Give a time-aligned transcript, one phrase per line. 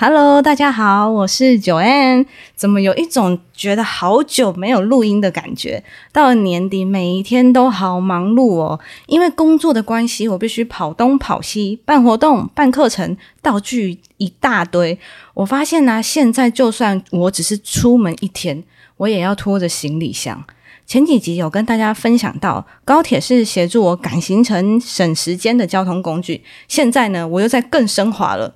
[0.00, 2.24] Hello，大家好，我是九 N。
[2.54, 5.82] 怎么有一种觉得好久没有录音的感觉？
[6.12, 8.78] 到了年底，每一天都好忙碌哦。
[9.08, 14.96] 因为工作的关系，我必须跑东跑西，办活动、办课程，道具一大堆。
[15.34, 18.62] 我发现呢，现在就算我只是出门一天，
[18.98, 20.44] 我也要拖着行李箱。
[20.86, 26.44] 前几集有跟大家分享到，高铁是协助我赶行程、省时间的交通工具。
[26.68, 28.54] 现在呢，我又在更升华了。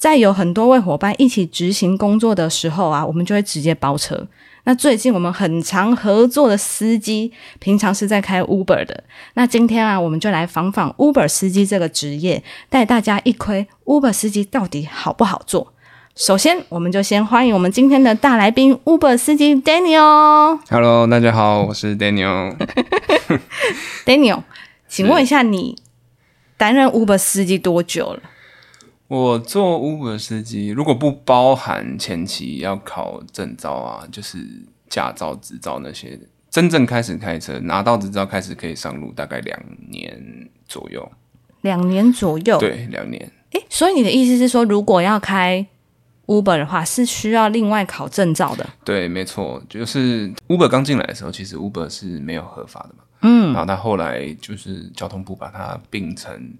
[0.00, 4.26] 在有很多位伙伴一起执行工作的时候啊，我们就会直接包车。
[4.64, 9.04] 那最近我们很常合作的司机，平常是在开 Uber 的。
[9.34, 15.74] 那今天啊，我们就来访访 Uber 司机这个职业，带大家一窥 Uber 司机到底好不好做。
[16.16, 20.58] 首先，我们就先欢迎我们今天的大来宾 Uber 司机 Daniel。
[20.70, 22.56] Hello，大家好，我是 Daniel。
[24.06, 24.44] Daniel，
[24.88, 25.76] 请问一下，你
[26.56, 28.22] 担任 Uber 司机多久了？
[29.10, 34.38] 我做 Uber 司机，如果不包含前期要考证照啊，就是
[34.88, 36.16] 驾照、执照那些，
[36.48, 41.10] 真正开始开车，拿到执照开始可以上路，大概两年左右。
[41.62, 42.56] 两年左右。。
[42.60, 43.20] 对，两年。
[43.50, 45.66] 诶，所以你的意思是说，如果要开
[46.26, 48.64] Uber 的话，是需要另外考证照的？
[48.84, 53.02] 对，没错，就是 Uber 刚进来的时候，其实 Uber 是没有合法的嘛。
[53.22, 56.54] 嗯然后他后来就是交通部把它并成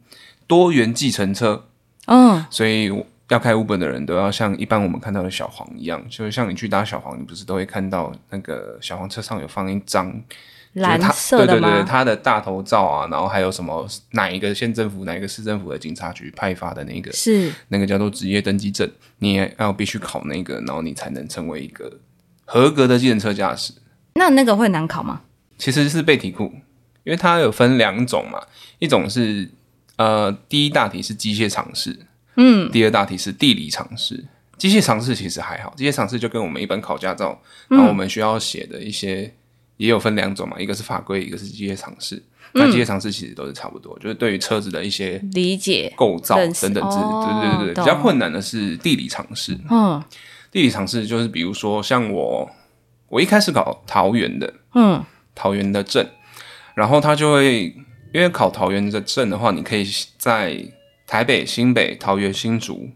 [0.48, 1.64] 多元计程车，
[2.06, 2.90] 嗯，所以
[3.28, 10.12] 要开 Uber 的人都要像一般我们看到的小黄一样，就是像你去搭小黄，你不是都会看到那个小黄车上有放一张
[10.72, 11.86] 蓝色的对对对，吗？
[11.88, 18.88] 它的大头照啊，然后还有什么哪一个县政府、哪一个市政府的警察局派发的那个是那个叫做职业登记证，
[19.18, 21.92] 你也要必须考那个，然后你才能成为一个
[22.44, 23.72] 合格的计程车驾驶。
[24.14, 25.20] 那那个会难考吗？
[25.58, 26.52] 其实是背题库，
[27.04, 28.40] 因为它有分两种嘛，
[28.78, 29.48] 一种是
[30.00, 31.94] 呃第一大题是机械常识，
[32.36, 34.24] 嗯，第二大题是地理常识。
[34.56, 37.38] 机械常识其实还好，机械常识就跟我们一般考驾照，
[37.68, 39.30] 然后我们需要写的一些
[39.76, 42.22] 也有分两种嘛，一个是法规，一个是机械常识。
[42.52, 45.92] 那机械常识其实都是差不多，就是对于车子的一些理解。
[45.96, 49.58] 构造等等之，哦对对对比较困难的是地理常识。
[49.68, 50.02] 嗯
[50.50, 52.50] 地理常识就是比如说像我，
[53.08, 56.08] 我一开始考桃园的，嗯，桃园的镇，
[56.74, 57.74] 然后他就会
[58.12, 59.84] 因为考桃园的镇的话，你可以
[60.18, 60.64] 在
[61.06, 62.90] 台北、新北、桃园、新竹，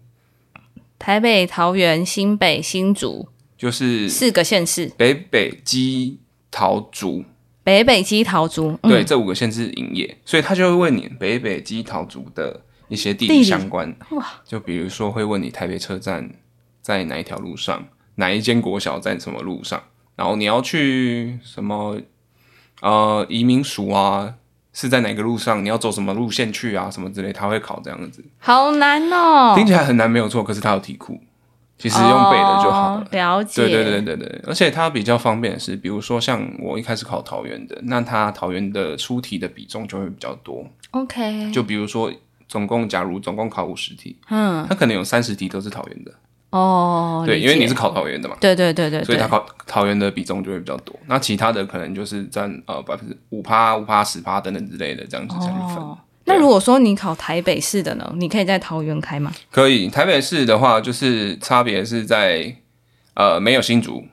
[0.99, 6.19] 台北、桃园、新北、新竹就是四个县市，北北基
[6.51, 7.25] 桃竹，
[7.63, 8.79] 北北基桃竹。
[8.83, 16.31] 嗯、对，这五个县市营业，所以他就会问你北北基桃竹的一些地理地理相关，哇，就比如说会问你台北车站
[16.83, 17.87] 在哪一条路上，
[18.17, 19.83] 哪一间国小在什么路上，
[20.17, 22.01] 然后你要去什么
[22.83, 24.35] 呃移民署啊，
[24.75, 29.55] 是在哪个路上，你要走什么路线去啊，什么之类，他会考这样子，好难哦。
[29.57, 31.19] 听起来很难没有错，可是他有题库，
[31.79, 33.01] 其实用背的就好了。
[33.01, 33.63] 哦了解。
[33.63, 40.67] 对对对对对，而且它比较方便的是，比如说像我一开始考桃园的，那它桃园的出题的比重就会比较多。
[40.91, 42.13] OK，就比如说，
[42.49, 46.13] 总共假如总共考五十题，嗯它可能有三十题都是桃园的。
[46.55, 50.95] 哦，对，因为你是考桃园的嘛，对对对对对，所以它考桃园的比重就会比较多。
[51.09, 55.79] 那其他的可能就是占呃百分之五趴、五趴、十趴等等之类的这样子才去分。
[55.79, 55.99] 哦。
[56.27, 59.33] 那如果说你考台北市的呢，你可以在桃园开吗？
[59.51, 62.55] 可以，台北市的话就是差别是在
[63.15, 64.05] 呃没有新竹，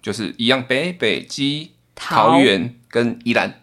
[0.00, 3.60] 就是一样北北基桃园跟宜兰。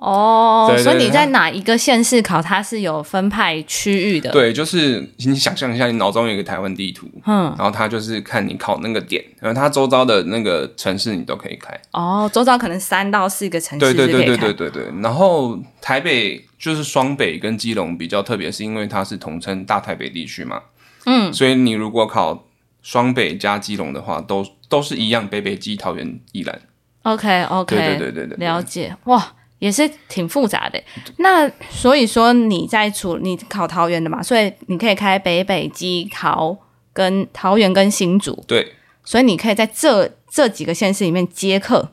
[0.00, 11.78] 哦，所以你在哪一个县市考，它是有分派区域的。，对，就是你想象一下，你脑中有一个台湾地图，嗯，然后它就是看你考那个点，然后它周遭的那个城市你都可以开。
[11.92, 14.84] 哦，周遭可能三到四个城市对对对对对对对。
[15.02, 20.62] 然后台北就是双北跟基隆比较特别，是因为它是统称大台北地区嘛。
[21.06, 22.44] 嗯，所以你如果考
[22.82, 26.60] 双北加基隆的话，都都是一样，北北基桃园宜兰。
[27.02, 30.80] OK OK，对对对对对对了解哇，也是挺复杂的。
[31.18, 36.56] 那所以说你在处你考桃园的嘛，所以你可以开北北基桃
[36.92, 38.74] 跟桃园跟新竹，对
[39.04, 41.92] 所以你可以在这这几个县市里面接客。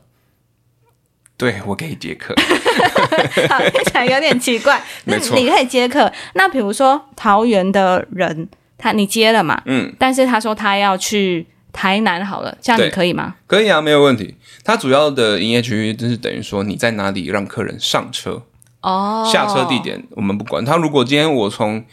[1.38, 2.34] 对，我可以接客。
[3.50, 4.82] 好，听起来有点奇怪。
[5.04, 6.10] 没错你可以接客。
[6.32, 8.48] 那比如说桃园的人，
[8.78, 9.62] 他你接了嘛？
[9.66, 11.46] 嗯，但是他说他要去
[11.76, 13.36] 台南好了，这样你可以吗？
[13.46, 14.34] 可以啊，没有问题。
[14.64, 18.42] 它主要的营业区域就是等于说你在哪里让客人上车，
[18.80, 20.64] 哦，下车地点我们不管。
[20.64, 21.84] 他如果今天我从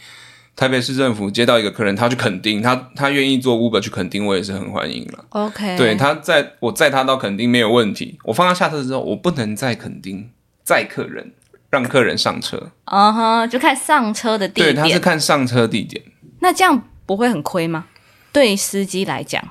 [0.56, 5.24] 台北市政府接到一个客人，他去垦丁，他他愿意做 Uber 去垦丁，我也是很欢迎了。
[5.28, 10.30] OK，对，他载我载他到垦丁没有问题，我放他下车之后，我不能再垦丁
[10.62, 11.32] 载客人，
[11.68, 12.70] 让客人上车。
[12.86, 13.12] 哦。
[13.12, 14.98] 哈，就看上车的地点对，他是。
[14.98, 16.02] 看上车地点，
[16.40, 17.84] 那这样不会很亏吗？
[18.32, 19.50] 对司机来讲，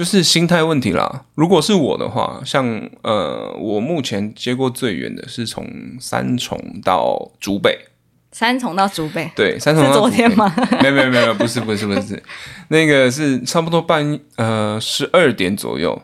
[0.00, 1.26] 就是心态问题啦。
[1.34, 2.64] 如果是我的话，像
[3.02, 5.62] 呃，我目前接过最远的是从
[6.00, 7.78] 三重到竹北，
[8.32, 9.30] 三重到竹北？
[9.36, 10.08] 对，三重是到竹北。
[10.08, 10.50] 昨天吗？
[10.80, 12.22] 没有没有没有，不是不是不是，
[12.68, 16.00] 那个是差不多半呃十二点左右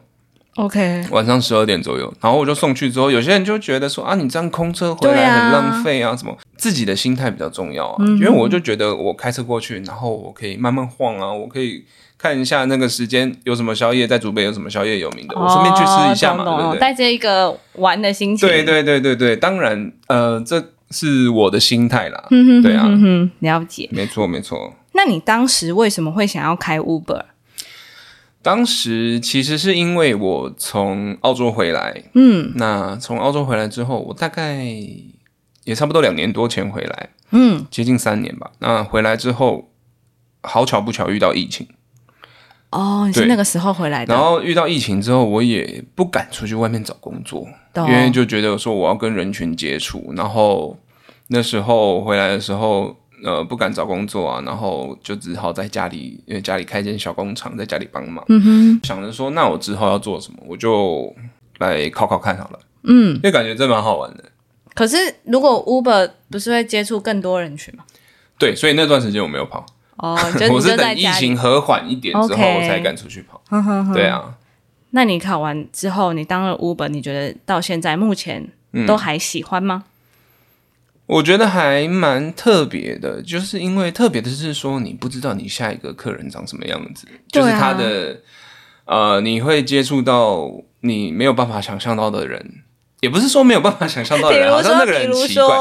[0.57, 6.37] ，OK，晚上十二点左右，然后我就送去之后，有些人就觉得说啊，你这样空车回来很浪费啊，什么。
[6.59, 11.85] 自己的心态比较重要啊，因为我就觉得我开车过去，然后我可以慢慢晃啊，我可以
[12.27, 16.81] 看一下那个时间有什么宵夜，在竹北有什么宵夜有名的，我顺便去吃一下嘛，对不对？
[16.81, 18.49] 带着一个玩的心情。
[18.49, 22.89] 对对对对对，当然呃，这是我的心态啦，嗯哼对啊
[23.39, 23.89] 了解。
[23.93, 24.75] 没错没错。
[24.95, 27.23] 那你当时为什么会想要开 Uber？
[28.43, 34.65] 当时其实是因为我从澳洲回来，嗯那从澳洲回来之后，我大概
[35.63, 38.51] 也差不多两年多前回来，嗯，接近三年吧。
[38.59, 39.71] 那回来之后，
[40.43, 41.67] 好巧不巧遇到疫情，
[42.71, 50.77] 哦，你是那个时候回来的，然后遇到疫情之后，我也不敢出去外面找工作，因为就觉得说我要跟人群接触，然后
[51.29, 52.97] 那时候回来的时候。
[53.25, 58.23] 呃，不敢找工作啊，然后就只好在家里，因为家里开间小工厂，在家里帮忙。
[58.29, 61.11] 嗯哼，想着说，那我之后要做什么，我就
[61.59, 63.15] 来考考看好了，嗯。
[63.15, 64.25] 因为感觉真蛮好玩的。
[64.75, 67.85] 可是如果 Uber 不是会接触更多人群吗？
[68.39, 69.65] 对，所以那段时间我没有跑，
[69.97, 71.37] 哦， 就我是等疫情。
[71.37, 73.41] 和缓一点之后我才敢出去跑。
[73.95, 74.35] 对啊，
[74.91, 79.85] 那你考完之后，你当了 Uber，你觉得到现在目前嗯都还喜欢吗？
[81.07, 88.21] 我觉得还蛮特别的，就是因为特别的是说，你不知道你下一个客人长什么样子，啊就是他的
[88.87, 90.51] 呃，你会接触到
[90.81, 92.45] 你没有办法想象到的人，
[93.03, 95.57] 也不是说没有办法想象到的人， 好像那个人很奇怪，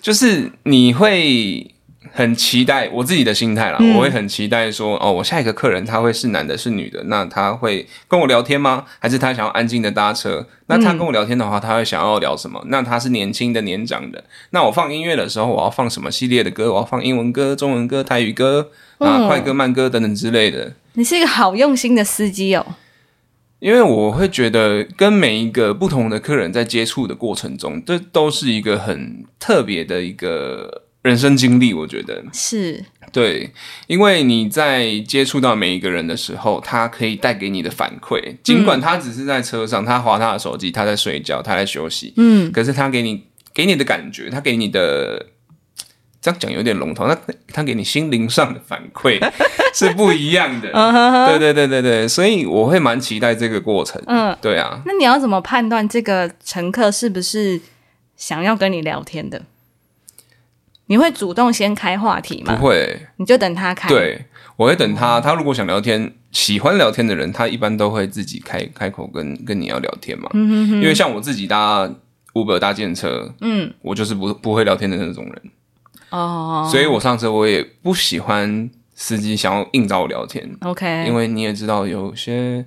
[0.00, 1.74] 就是你会
[2.12, 8.84] 很期待我自己的心态啦，嗯我会很期待说，哦，我下一个客人他会是男的，是女的，那他会跟我聊天吗？
[8.98, 10.46] 还是他想要安静的搭车？
[10.66, 12.62] 那他跟我聊天的话，他会想要聊什么？
[12.68, 14.22] 那他是年轻的、年长的？
[14.50, 16.72] 那我放音乐的时候，我要放什么系列的歌？
[16.72, 20.74] 我要放英文歌、中文歌、台语歌啊、嗯快歌、慢歌等等之类的。
[20.94, 22.66] 你是一个好用心的司机哦。
[23.60, 31.72] 因为我会觉得，跟每一个不同的客人在接触的过程中，这都是一个很特别的一个人生经历。
[31.74, 33.50] 我觉得，是，对，
[33.86, 45.26] 因为你在接触到每一个人的时候，他可以带给你的反馈，尽管他只是在车上，他划他的手机，他在睡觉，他在休息，嗯，可是他给你给你的感觉，他给你的。
[46.22, 47.18] 这样讲有点笼统，那
[47.50, 49.18] 他给你心灵上的反馈
[49.72, 50.70] 是不一样的，
[51.26, 57.58] 对对对对对，所以我会蛮期待这个过程，嗯，对啊，那你要怎么判断这个乘客是不是
[58.18, 59.40] 想要跟你聊天的？
[60.90, 62.56] 你会主动先开话题吗？
[62.56, 64.26] 不，会，你就等他开。，对
[64.56, 71.88] 我会等他，他如果想聊天，喜欢聊天的人，他一般都会自己开开口跟跟你要聊天嘛，因为像我自己搭
[72.34, 75.42] Uber 搭建车，嗯，我就是不不会聊天的那种人，
[76.10, 82.66] 哦所以我上车我也不喜欢司机想要硬找我聊天，，OK，因为你也知道有些。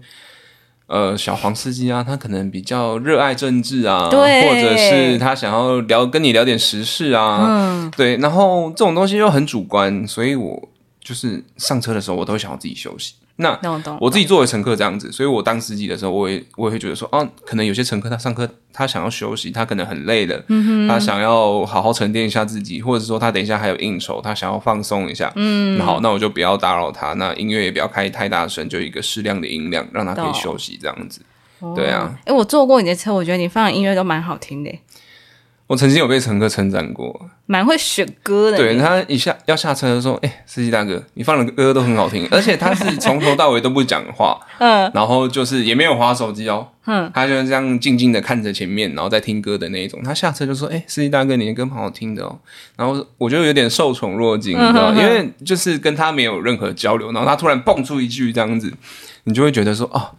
[0.94, 4.48] 呃，小黄司机啊，他可能比较热爱政治啊，对。
[4.48, 10.70] 或者是他想要聊跟你聊点时事啊，嗯，对，然后这种东西又很主观，所以我
[11.04, 13.16] 就是上车的时候，我都想要自己休息。
[13.38, 13.60] 那。
[14.00, 20.44] 我自己作为乘客这样子，所以我当司机的时候，我也我也会觉得说，哦，可能有些乘客他上课他想要休息，他可能很累了，
[20.88, 25.32] 他想要好好沉淀一下自己，或者说他等一下还有应酬，他想要放松一下。
[25.36, 31.22] 嗯，好，那我就不要打扰他，那音乐也不要开太大声，就一个适量的音量，让他可以休息这样子。
[31.76, 34.70] 对啊，哎、我坐过你的车，我觉得你放的音乐都蛮好听的，
[35.68, 38.58] 我曾经有被乘客称赞过，蛮会选歌的。
[38.58, 50.02] 对他一下要下车的时候，哎、司机大哥，你放的歌都很好听， 而且他是从头到尾都不讲话， 嗯然后就是也没有划手机哦，嗯，他就是这样静静的看着前面，然后在听歌的那一种。
[50.04, 52.38] 他下车就说：“哎、司机大哥，你的歌蛮好听的哦。”
[52.76, 58.72] 然后我就有点受宠若惊，你知道，因为就是跟他没有任何交流，然后他突然蹦出一句这样子，
[59.24, 60.12] 你就会觉得说：“哦，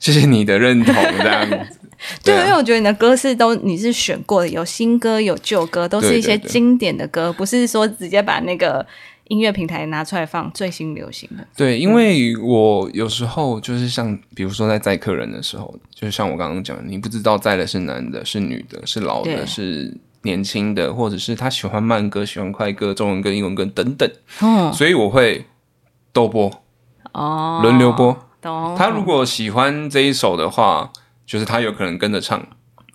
[0.00, 1.58] 谢谢你的认同。”这样子，
[2.24, 8.84] 对，啊因为我觉得你的歌是都你是选过的，有新歌有旧歌，都是一些经典的歌，不是说直接把那个
[9.28, 11.46] 音乐平台拿出来放最新流行的。
[11.56, 24.08] 对，因为我有时候就是像，比如说在载客人的时候，就是像我刚刚讲的，你不知道载的是男的、是女的、是老的、是年轻的，或者是他喜欢慢歌、喜欢快歌、中文歌、英文歌等等，
[24.42, 25.44] 嗯所以我会
[26.12, 26.50] 都播，
[27.12, 28.16] 哦，轮流播。
[28.40, 28.74] 懂。
[28.78, 30.92] 他如果喜欢这一首的话，
[31.26, 32.40] 就是他有可能跟着唱。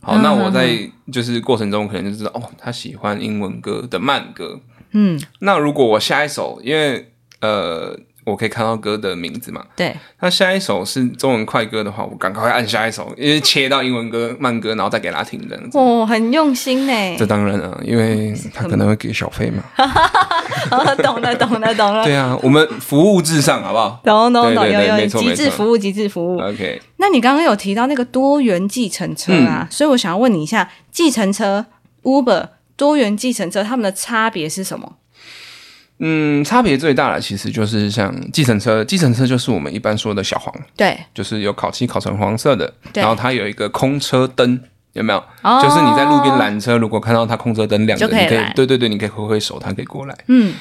[0.01, 4.59] 好，嗯那我在就是过程中可能就知道哦，他喜欢英文歌的慢歌。
[4.93, 15.77] 嗯，那如果我下一首，因为呃，我可以看到歌的名字嘛，对，那下一首是中文快歌的话，我赶快按下一首，因为切到英文歌慢歌，然后再给他听这样子。
[15.77, 17.15] 哦，很用心呢。
[17.17, 19.63] 这当然啊，因为他可能会给小费嘛。
[20.69, 22.03] 哦，懂了，懂了，懂了。
[22.03, 26.39] 对啊，我们服务至上，好不好懂懂懂，对对对有有极致服务，极致服务。
[26.39, 31.65] ？OK，那你刚刚有提到那个多元计程车啊，所以我想要问你一下，计程车、
[32.03, 34.97] Uber、多元计程车它们的差别是什么？
[36.03, 44.59] 嗯，差别最大的其实就是像计程车，计程车就是我们一般说的小黄，对，就是有烤漆烤成黄色的，然后它有一个空车灯，
[44.93, 45.23] 有没有？
[45.43, 50.17] 哦就是你在路边拦车，如果看到它空车灯亮着，你可以就可以对对对，你可以挥挥手，它可以过来。
[50.27, 50.55] 嗯，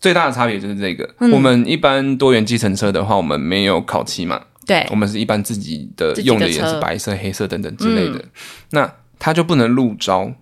[0.00, 1.14] 最大的差别就是这个。
[1.30, 8.24] 我们一般多元计程车的话，我们没有烤漆嘛，对我，们是一般自己的自己的用的也是白色、黑色等等之类的。
[8.70, 10.32] 那它就不能路招，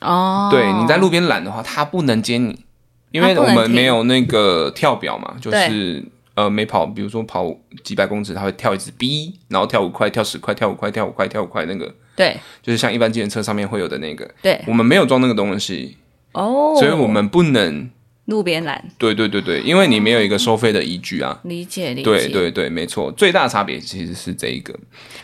[0.00, 2.64] 哦，对，你在路边拦的话，它不能接你，
[3.12, 6.04] 因为我们没有那个跳表嘛，就是。
[6.34, 7.54] 呃，每跑，比如说跑
[7.84, 12.34] 几百公尺，它会跳一次 B，然后跳五块、跳十块、跳五块、跳五块、跳五块，那个对。
[12.62, 15.98] 就是像一般计程车上面会有的那个，对，我们没有装那个东西，
[16.32, 17.90] 哦，所以我们不能，
[18.24, 22.04] 路边拦，对对对对，因为你没有一个收费的依据啊，理解理解。
[22.04, 24.74] 对对对，没错，最大的差别其实是这一个，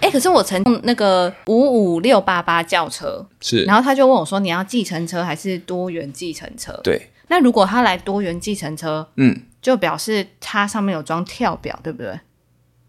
[0.03, 3.65] 哎，可是我曾用那个五五六八八轿车，是。
[3.65, 6.79] 然后他就问我说，你要计程车还是多元计程车？
[6.85, 9.43] 对，那如果他来多元计程车，嗯。
[9.61, 12.19] 就表示它上面有装跳表，对不对？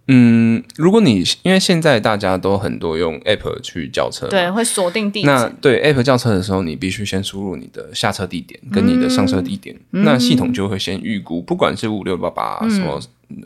[0.07, 5.27] 嗯，如果你因为现在大家都很多用 App 去叫车嘛，对，会锁定地址。
[5.27, 10.05] 那对 App 叫车的时候，你必须先输入你的下车地点跟你的上车地点，嗯。
[10.05, 13.01] 那系统就会先预估，不管是五六八八什么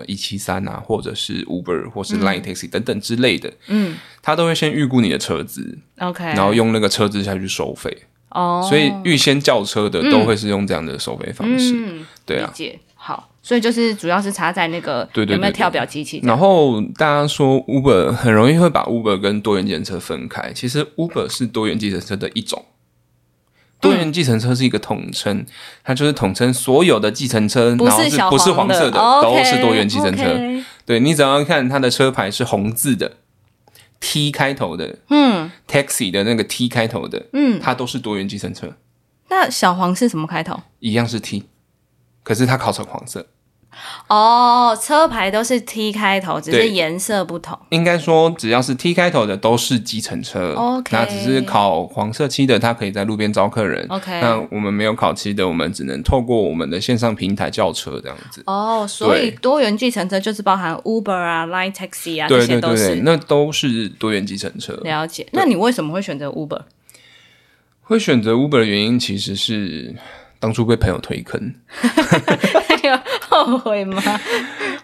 [0.06, 3.96] 一七三啊，或者是 Uber 或是 Line Taxi 等等之类的，嗯。
[4.22, 7.98] 它都会先预估你的车资，，OK，然后用那个车资下去收费，
[8.34, 12.48] 哦，所以预先叫车的都会是用这样的收费方式，嗯，对啊。
[12.48, 12.80] 理解。
[12.96, 22.64] 好，所以就是主要是插在那个有没有跳表机器然后大家说 Uber 很容易会把 Uber 跟多元计程车分开，其实 Uber 是多元计程车的一种。
[23.82, 25.46] 多元计程车是一个统称，
[25.84, 30.24] 它就是统称所有的计程车，不然后是不是黄色的，哦都是多元计程车。
[30.86, 33.18] 对你只要看它的车牌是红字的
[34.04, 38.76] ，T 开头的嗯，taxi 的那个 T 开头的，嗯，它都是多元计程车，
[39.30, 40.60] 那小黄是什么开头？
[40.80, 41.46] 一样是 T，
[42.22, 43.28] 可是它考成黄色。
[44.08, 47.58] 哦，车牌都是 T 开头，只是对颜色不同。
[47.70, 50.54] 应该说，只要是 T 开头的都是计程车。
[50.54, 53.86] OK 那只是考黄色漆的，它可以在路边招客人。
[53.90, 58.44] OK 那我们没有考漆的，我们只能透过我们的线上平台叫车这样子。
[58.46, 64.74] 哦，所以多元计程车就是包含 Uber 啊、Line Taxi 啊，这对些都是那都是多元计程车。
[64.84, 65.28] 了解。
[65.32, 66.62] 那你为什么会选择 Uber？
[67.82, 69.94] 会选择 Uber 的原因其实是
[70.40, 71.54] 当初被朋友推坑，
[72.84, 73.00] 有
[73.30, 74.02] 后悔吗？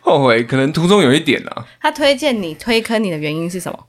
[0.01, 1.65] 后悔可能途中有一点啊。
[1.79, 3.85] 他推荐你推坑你的原因是什么？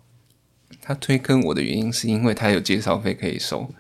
[0.83, 3.71] 他推坑我的原因是因为他有介绍费可以收，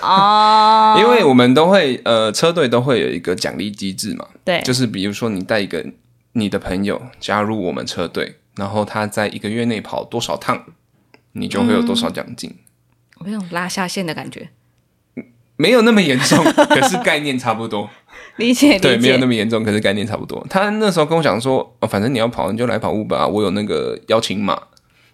[0.00, 5.84] 哦， 因为我们都会呃车队都会有一个奖励机制嘛，对，就是比如说你带一个
[6.32, 10.64] 你的朋友加入我们车队，然后他在一个月内跑多少趟，
[11.32, 12.54] 你就会有多少奖金。
[13.20, 14.50] 我有种拉下线的感觉。
[15.58, 17.90] 没有那么严重， 可是概念差不多。
[18.36, 20.46] 理解对，没有那么严重，可是概念差不多。
[20.48, 24.56] 他那时候跟我讲说，哦，反正你要跑，你就来跑五百啊，我有那个邀请码，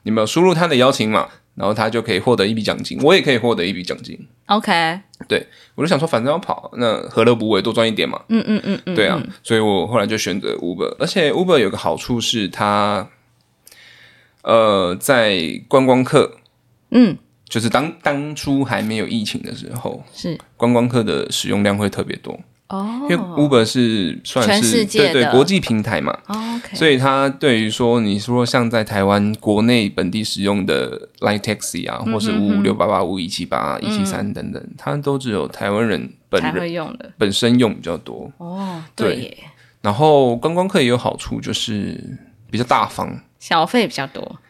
[0.03, 4.19] 你们有输入他的邀请码，然后他就可以获得一笔奖金，我也可以获得一笔奖金。
[4.47, 8.21] OK，对，我就想说，反正要跑，那何乐不为，多赚一点嘛。
[8.29, 13.09] 嗯嗯嗯嗯，对啊，所以我后来就选择 Uber，而且 Uber 有个好处是它，
[14.43, 16.37] 呃，在观光客，
[16.91, 17.17] 嗯，
[17.49, 20.39] 就是当当初还没有疫情的时候，是。
[20.57, 23.07] 观光客的使用量会特别多，哦。
[23.09, 26.19] 因为 Uber 是算全是世界对对国际平台嘛，
[26.73, 37.13] 所以它对于说你说像在台湾国内本地使用的 Line Taxi 啊，或是五五六八八、五一七八、一七三等等，它都只有台湾人本才人会用的。
[37.19, 38.33] 本身用比较多。
[38.39, 39.39] 哦，对对，
[39.83, 42.01] 然后观光客也有好处，就是
[42.51, 44.41] 比较大方，小费比较多，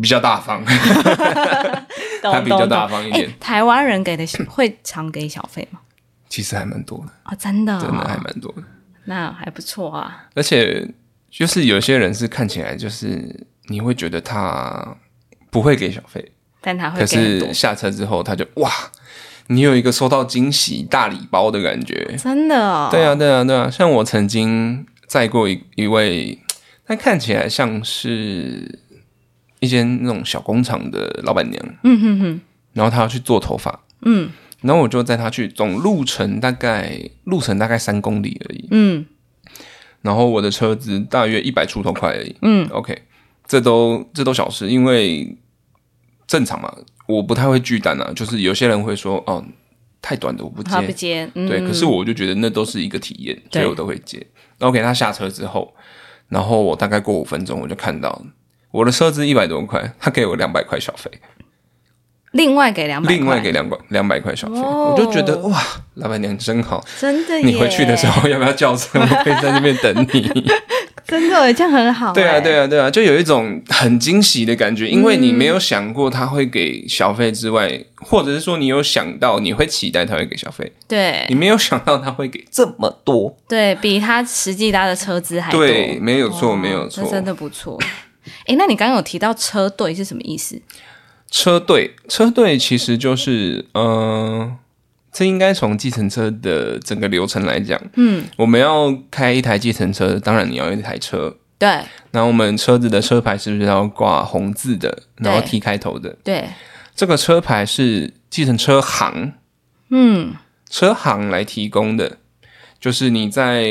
[0.00, 0.62] 比较大方，
[2.22, 5.80] 它懂比较大方一点，，台湾人给的会常给小费吗？
[6.28, 8.62] 其实还蛮多的，啊，真的哦，真的还蛮多的。
[9.04, 10.26] 那还不错啊。
[10.34, 10.86] 而且
[11.30, 14.96] 就是有些人是看起来就是你会觉得他
[15.50, 18.70] 不会给小费，但他会可是下车之后他就哇，
[19.46, 22.16] 你有一个收到惊喜大礼包的感觉。
[22.18, 22.88] 真的哦。
[22.90, 23.70] 对啊，对啊，对啊。
[23.70, 26.38] 像我曾经载过一一位，
[26.84, 28.80] 他看起来像是
[29.66, 31.62] 一间那种小工厂的老板娘。
[31.82, 32.40] 嗯哼哼。
[32.72, 33.84] 然后她要去做头发。
[34.02, 34.30] 嗯。
[34.62, 38.68] 然后我就载她去，总路程大概路程大概三公里而已。
[38.70, 39.06] 嗯。
[40.02, 42.36] 然后我的车子大约一百出头块而已。
[42.42, 42.96] 嗯，OK，
[43.46, 45.36] 这都这都小事，因为
[46.28, 46.72] 正常嘛，
[47.08, 48.12] 我不太会拒单啊。
[48.14, 49.44] 就是有些人会说，哦，
[50.00, 51.26] 太短的我不接，不接。
[51.34, 54.24] 对，可是我就觉得那都是一个体验，所以我都会接。
[54.60, 55.74] OK，他下车之后，
[56.28, 58.24] 然后我大概过五分钟，我就看到
[58.76, 61.10] 我的车子一百多块，他给我两百块小费。
[62.32, 65.58] 另外给两百，另外给两百两百块小费，我就觉得哇，
[65.94, 67.38] 老板娘真好，真的。
[67.38, 68.98] 你回去的时候要不要叫车？
[69.00, 70.46] 我可以在那边等你。
[71.08, 72.12] 真的，这样很好。
[72.12, 87.80] 对啊，对啊，对啊，就有一种很惊喜的感觉，因为你没有想过他会给小费之外，或者是说你有想到你会期待他会给小费，对你没有想到他会给这么多，对比他实际搭的车资还多，对，没有错，没有错，真的不错。
[88.46, 90.60] 哎，那你刚刚有提到车队是什么意思？
[91.30, 94.56] 车队，车队其实就是，嗯，
[95.12, 101.68] 这应该从计程车的整个流程来讲，嗯，我们要开一台计程车，当然你要一台车，对，
[102.12, 106.48] 然后我们车子的车牌是不是要挂红字的，然后 T 开头的，对，
[106.94, 109.32] 这个车牌是计程车行，
[109.90, 110.34] 嗯，
[110.70, 112.18] 车行来提供的。
[112.86, 113.66] 就是你在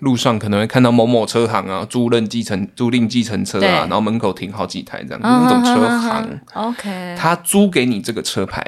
[0.00, 8.62] 路上可能会看到某某车行啊，租赁计程租赁计程车啊，然后门口停好几台这样，那种车行，OK，他租给你这个车牌，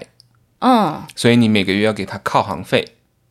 [0.60, 2.82] 嗯，所以你每个月要给他靠行费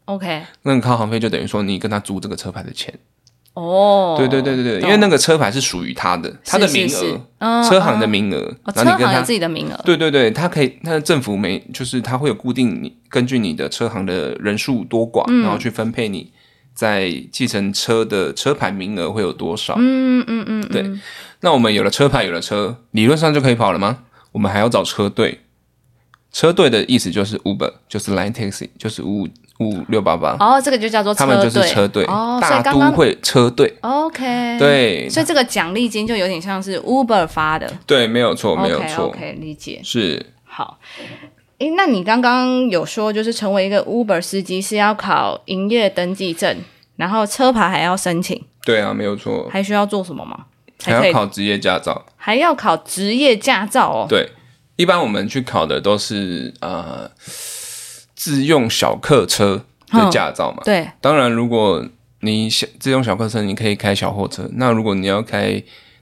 [0.06, 2.94] ，OK，那个靠行费就等于说你跟他租这个车牌的钱，
[3.56, 6.88] 哦，对对对对对，因为那个车牌是属于他的，他的名
[7.40, 16.32] 额，车行的名额，然后你跟他自己的名额，对对对，他可以，他的政府没，就是他会有固定你根据你的车行的人数多寡，然后去分配你。
[16.74, 19.76] 在计程车的车牌名额会有多少？
[19.78, 20.90] 嗯嗯嗯，对。
[21.42, 24.04] 那我们有了车牌，有了车，理论上就可以跑了吗？
[24.32, 25.42] 我们还要找车队。
[26.32, 29.28] 车队的意思就是 Uber，就是 Line Taxi，就是五
[29.60, 30.38] 五六八八。
[30.40, 33.78] 哦，这个就叫做他们就是车队，大都会车队。
[33.82, 35.10] OK，对。
[35.10, 37.70] 所以这个奖励金就有点像是 Uber 发的。
[37.86, 39.08] 对，没有错，没有错。
[39.08, 39.82] OK，理解。
[39.84, 40.26] 是。
[40.46, 40.80] 好。
[41.62, 46.58] 诶，那你刚刚有说，就是成为一个 Uber 司机是要考营业登记证，
[46.96, 48.44] 然后车牌还要申请。
[48.66, 49.48] 对啊，没有错。
[49.52, 50.46] 还需要做什么吗？
[50.84, 52.04] 还要考职业驾照。
[52.16, 54.08] 还要考职业驾照哦。
[54.10, 54.28] 对，
[54.76, 57.08] 一般我们去考的都是呃
[58.16, 60.64] 自用小客车的驾照嘛。
[60.66, 60.90] 对。
[61.00, 61.86] 当然，如果
[62.22, 64.50] 你小自用小客车，你可以开小货车。
[64.54, 65.62] 那如果你要开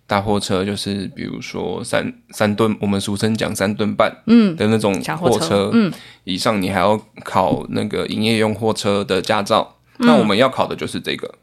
[0.10, 5.94] 大货车就是比如说三三吨，我们俗称讲三吨半，嗯的那种货车，嗯
[6.24, 9.76] 以上，你还要考那个营业用货车的驾照。
[10.00, 11.36] 那我们要考的就是这个，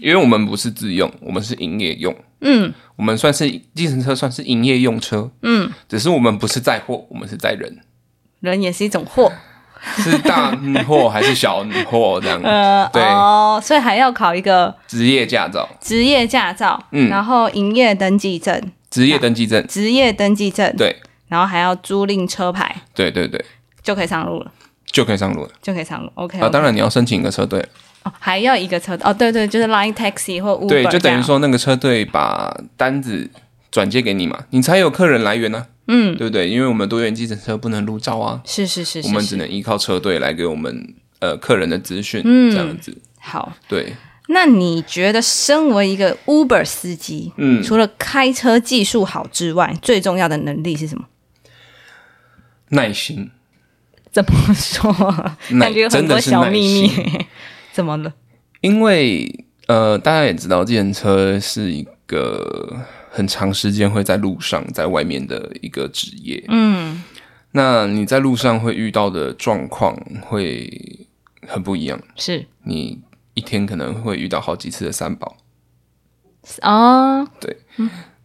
[0.00, 7.80] 因为我们不是自用，我们是营业用，嗯，我们算是计程车，算是营业用车，嗯，只是我们不是载货，我们是载人，
[8.40, 9.30] 人也是一种货。
[10.02, 12.40] 是大货还是小货这样？
[12.42, 13.02] 呃，对。
[13.02, 20.96] 哦，所以还要考一个职业驾照，职业驾照，嗯，然后营业登记证，职业登记证，职业登记证，对，
[21.28, 23.44] 然后还要租赁车牌，对对对，
[23.82, 24.50] 就可以上路了，
[24.90, 26.10] 就可以上路了，就可以上路。
[26.14, 27.64] OK，啊，当然你要申请一个车队。
[28.04, 33.30] 哦，还要一个车哦，对对，就是 Line Taxi 或 Uber，对，就等于说那个车队把单子
[33.70, 35.66] 转接给你嘛，你才有客人来源呢。
[35.86, 36.48] 嗯，对不对？
[36.48, 42.96] 因为我们多元计程车不能入照啊，是是是，我们只能依靠车队来给我们呃客人的资讯，这样子。
[43.20, 43.94] 好，对。
[44.28, 51.04] 那你觉得身为一个 Uber 司机，嗯，除了开车技术好之外，最重要的能力是什么？
[52.70, 53.30] 耐心。
[54.10, 54.90] 怎么说？
[55.60, 56.90] 感觉很多小秘密。
[57.72, 58.14] 怎么了？
[58.62, 62.86] 因为呃，大家也知道，计程车是一个。
[63.14, 66.44] 很长时间会在路上，在外面的一个职业。
[66.48, 67.00] 嗯，
[67.52, 71.06] 那你在路上会遇到的状况会
[71.46, 71.96] 很不一样。
[72.16, 73.00] 是你
[73.34, 75.36] 一天可能会遇到好几次的三宝。
[76.62, 77.56] 哦，对。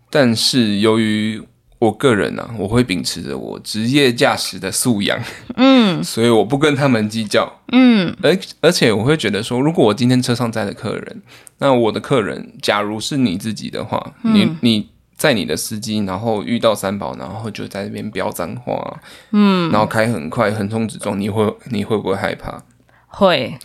[0.10, 1.40] 但是由于
[1.78, 5.24] 我个人呢，我会秉持着我职业驾驶的素养。
[5.56, 7.62] 嗯， 所以我不跟他们计较。
[7.72, 11.22] 嗯，而而且我会觉得说，如果我今天车上载的客人。
[11.60, 22.64] 那我的客人，假如是你自己的话，你你在你的司机，然后遇到三宝，然后就在那边飙脏话，嗯，然后开很快，横冲直撞，你会你会不会害怕？
[23.08, 23.58] 会，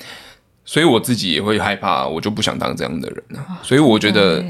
[0.65, 3.61] 所以我自己也会害怕，我就不想当这样的人了。
[3.63, 4.45] 所以我觉得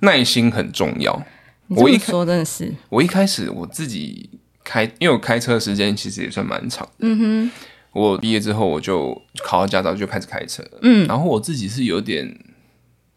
[0.00, 1.22] 耐心很重要。
[1.68, 4.30] 我一说真的是，我一开始我自己
[4.64, 7.50] 开，因为我开车时间其实也算蛮长的，嗯哼。
[7.92, 12.38] 我毕业之后我就考了驾照就开始开车，嗯，然后我自己是有点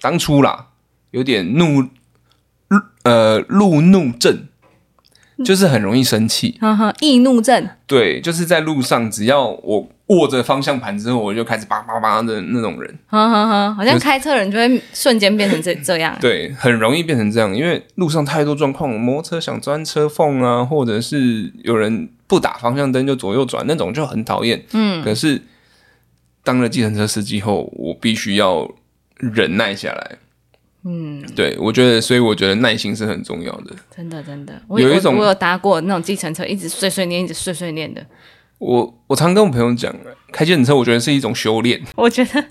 [0.01, 0.67] 当初啦，
[1.11, 1.87] 有点怒，
[3.03, 4.47] 呃，路怒症，
[5.45, 24.63] 就是很容易生气，哈哈，易怒症，对，就是在路上只要我握着方向盘之后，我就开始叭叭叭的那种人，哈哈哈，好像开车人就会瞬间变成这这样， 对，很容易变成这样，因为路上太多状况，摩托车想钻车缝啊，或者是有人不打方向灯就左右转，那种就很讨厌。
[24.73, 25.41] 嗯，可是
[26.43, 28.69] 当了计程车司机后，我必须要
[29.21, 30.17] 忍耐下来。
[30.83, 33.75] 嗯，对，我觉得，所以我觉得耐心是很重要的。
[33.95, 38.03] 真的真的，我有一种我有搭过那种计程车，一直碎碎念，一直碎碎念的。
[38.57, 39.91] 我我常跟我朋友讲，
[40.31, 41.81] 开计程车我觉得是一种修炼。
[41.95, 42.43] 我觉得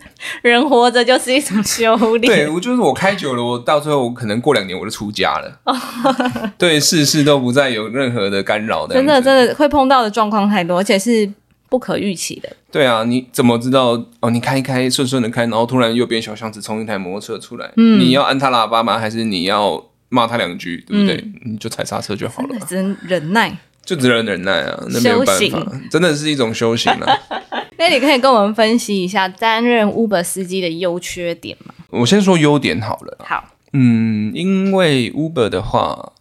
[0.43, 2.33] 人活着就是一种修炼。
[2.33, 5.61] 对，我就是我开久了，我到最后我可能过两年我就出家了。
[6.59, 8.95] 对，事事都不再有任何的干扰的。
[8.95, 11.29] 真的真的会碰到的状况太多，而且是
[11.71, 12.55] 不可预期的。
[12.71, 14.05] 对啊，你怎么知道？
[14.21, 18.99] 哦，你开一开顺顺的开，然后突然右边小巷子冲一台摩托车出来，嗯，你要按他喇叭吗？
[18.99, 20.85] 还是你要骂他两句？
[20.87, 21.25] 对不对？
[21.47, 22.67] 你就踩刹车就好了嘛。
[22.69, 23.57] 只能忍耐。
[23.83, 27.19] 就只能忍耐啊，那没有办法，真的是一种修行啊。
[27.79, 31.75] 那你可以跟我们分析一下担任 Uber 司机的优缺点吗？
[31.89, 33.17] 我先说优点好了。
[33.27, 36.13] 好，嗯，因为 Uber 的话，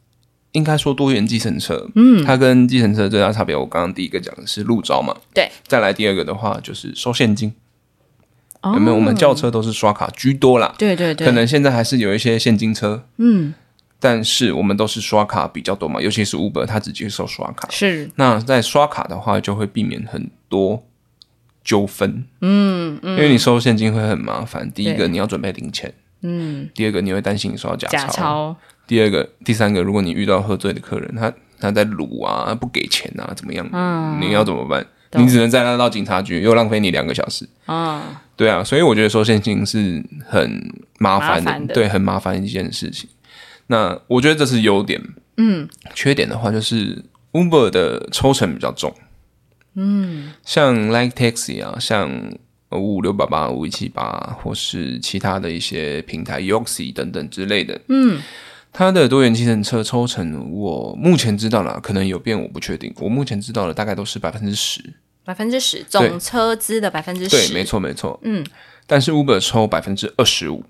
[0.54, 5.50] 应该说多元计程车，嗯，它跟计程车最大差别，我刚刚第一个讲的是路招嘛，对。
[5.68, 7.54] 再来第二个的话，就是收现金，
[8.64, 8.96] 有没有？
[8.96, 13.54] 我们轿车都是刷卡居多啦，对对对，可能现在还是有一些现金车，嗯。
[14.02, 17.68] 但是我们都是刷卡比较多嘛，尤其是 Uber，它只接受刷卡。
[17.70, 18.10] 是。
[18.16, 20.82] 那在刷卡的话，就会避免很多
[21.66, 22.24] 纠纷。
[22.40, 23.18] 嗯嗯。
[23.18, 24.72] 因为你收现金会很麻烦。
[24.72, 25.94] 第一个，你要准备零钱。
[26.22, 26.70] 嗯。
[26.74, 28.56] 第二个，你会担心你收到假钞。
[28.90, 33.70] 第二个、第三个，如果你遇到喝醉的客人，他他在撸啊，不给钱啊，怎么样？
[33.72, 34.20] 嗯。
[34.20, 34.84] 你要怎么办？
[35.14, 37.48] 你只能再拉到警察局，又浪费你两个小时。
[37.68, 38.24] 啊。
[38.36, 43.08] 对啊，所以我觉得收现金是很麻烦的，对，很麻烦一件事情。
[43.68, 45.00] 那我觉得这是优点，
[45.38, 48.92] 嗯，缺点的话就是 Uber 的抽成比较重，
[49.76, 52.10] 嗯，像 Like Taxi 啊，像
[52.72, 58.20] 五五六八八、五一七八，或是其他的一些平台 Yoxi 等等之类的，嗯，
[58.72, 62.94] 它的多元计程车抽成，我目前知道了，可能有变，我不确定。
[63.00, 64.94] 我目前知道的大概都是百分之十，
[65.26, 68.46] 百分之十总车资的百分之十，对，没错没错，嗯，
[68.88, 70.64] 但是 Uber 抽百分之二十五，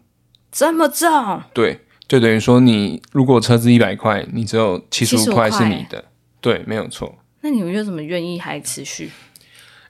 [0.51, 1.81] 这么重，对。
[2.07, 6.05] 就等于说，你如果车子一百块，你只有七十五块是你的，
[6.41, 7.19] 对，没有错。
[7.41, 9.12] 那你们为什么愿意还持续？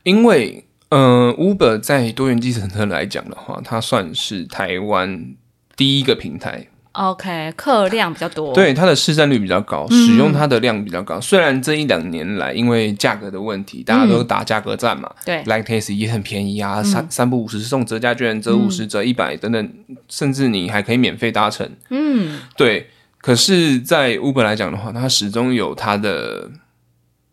[0.04, 5.34] 因为，嗯，Uber 在多元计程车来讲的话，它算是台湾
[5.78, 6.68] 第一个平台。
[6.94, 11.22] OK，客量比较多，对它的市占率比较高，使用它的量比较高。
[11.22, 19.74] 虽然这一两年来，因为价格的问题，大家都打价格战嘛，对，Like Taxi 也很便宜啊，三三不五十送折价券，折五十折一百等等，
[20.10, 21.70] 甚至你还可以免费搭乘。
[21.90, 22.90] 嗯，对。
[23.22, 26.50] 可是，在 Uber 来讲的话，它始终有它的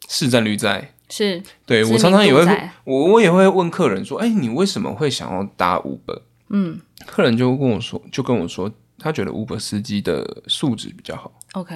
[0.09, 0.93] 市占率在。
[1.09, 2.45] 是，对我常常也会，
[2.85, 8.71] 我我也会问客人说：“哎，你为什么会想要搭 Uber？” 嗯，客人就跟我说，就跟我说。
[8.99, 11.33] 他觉得 Uber 司机的素质比较好。
[11.53, 11.75] OK，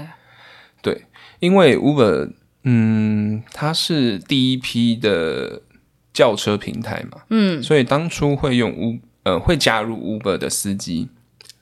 [0.83, 1.07] 对，
[1.39, 2.31] 因为 Uber，
[2.65, 5.63] 嗯，它是第一批的
[6.13, 11.09] 轿车平台嘛，嗯，所以当初会用 U，呃，会加入 Uber 的司机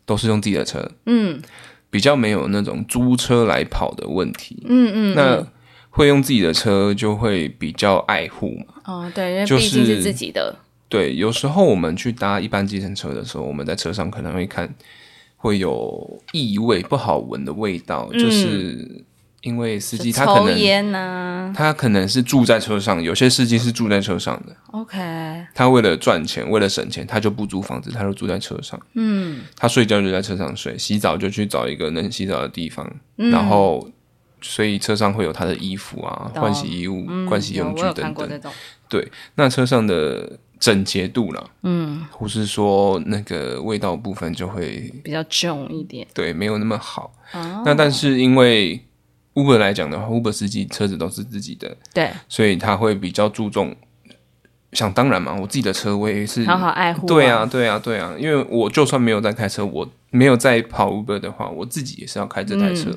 [0.04, 1.40] 都是用自己的车，嗯，
[1.90, 5.46] 比较没有那种租车来跑的问题，嗯嗯，那
[5.90, 10.56] 会用自己的车就会比较爱护嘛，哦，对，因为毕竟是自己的，
[10.88, 14.74] 对，有时候我们去搭一般计程车的时候，我们在车上可能会看。
[15.40, 19.04] 会有异味、不好闻的味道，就是
[19.42, 24.56] 因为司机他可能烟呢，他可能是住在车上，有些司机是住在车上的。
[24.72, 24.98] OK，
[25.54, 28.78] 他为了赚钱，为了省钱，他就不租房子，他就住在车上。
[28.94, 33.88] 嗯，他睡觉就在车上睡，洗澡就去找一个能洗澡的地方，然后
[34.42, 38.52] 所以车上会有他的衣服啊、换洗衣物、换洗用具等等。
[38.88, 40.38] 对，那车上的。
[40.58, 47.12] 整洁度了，嗯，或是说那个味道部分就会比较重一点，对，没有那么好。
[47.64, 48.80] 那但是因为
[49.34, 53.74] Uber 来讲的话，Uber 司机车子都是自己的，对，所以他会比较注重。
[54.72, 57.06] 想当然嘛，我自己的车我也是好好爱护。
[57.06, 62.90] 对啊，对啊，对啊，因为我就算没有在开车，我没有在跑 Uber 的话，我自己也是要开这台车，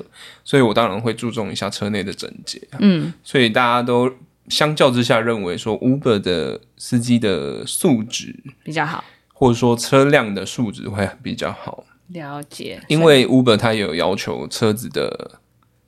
[0.44, 2.60] 所以我当然会注重一下车内的整洁。
[2.80, 4.12] 嗯，所以大家都。
[4.48, 11.84] 相较之下，认为说 Uber 的司机的素质比较好，或者说车辆的素质会比较好。
[12.08, 15.38] 了解，因为 Uber 它有要求车子的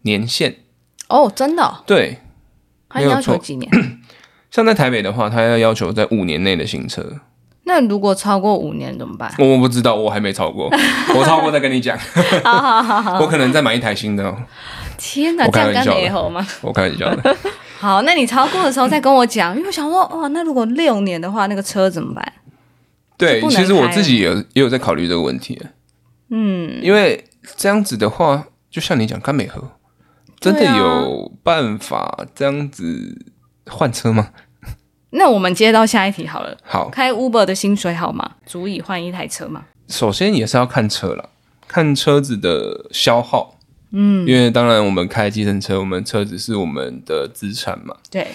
[0.02, 0.56] 年限。
[1.08, 1.82] 哦，真的？
[1.86, 2.18] 对，
[2.88, 3.70] 它要求几年？
[4.50, 7.20] 像在台北的话，他要要求在五年内的新车，
[7.64, 9.34] 那如果超过五年怎么办？
[9.38, 10.70] 我不知道，我还没超过，
[11.16, 11.98] 我超过再跟你讲。
[12.44, 14.36] 好好好好， 我可能再买一台新的哦，
[14.96, 16.46] 天哪，我这样干开玩笑吗？
[16.62, 17.36] 我开玩笑的。
[17.78, 22.32] 好，那你超过的时候再跟我讲，因为我想说，哦，那如果六年的话，那个车怎么办？
[23.16, 25.60] 对，其实我自己也有也有在考虑这个问题。
[26.30, 27.24] 嗯，因为
[27.56, 29.62] 这样子的话，就像你讲甘美和，
[30.40, 33.26] 真的有办法这样子
[33.66, 34.30] 换车吗？
[35.10, 38.28] 那我们接到下一题好了，好，开 Uber 的薪水好吗？
[38.46, 39.64] 足以换一台车吗？
[39.88, 41.28] 首先也是要看车了，
[41.68, 43.53] 看车子的消耗。
[43.94, 48.26] 嗯，因为当然我们开计程车，我们车子是我们的资产嘛，对，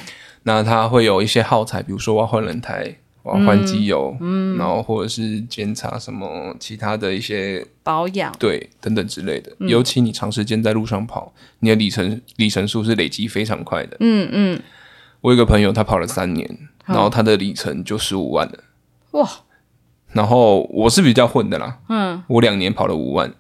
[0.44, 9.52] 那它会有一些耗材，比如说我要换轮胎，我要换机油，嗯，然后或者是检查什么其他的一些保养，对等等之类的。
[9.60, 13.98] 尤其你长时间在路上跑，你的里程里程数是累积非常快的。
[14.00, 14.62] 嗯嗯，
[15.22, 16.50] 我有个朋友，他跑了三年，
[16.86, 18.64] 然后他的里程就十五万了。
[19.12, 19.30] 哇，
[20.14, 23.34] 然后我是比较混的啦，嗯，我两年跑了五万，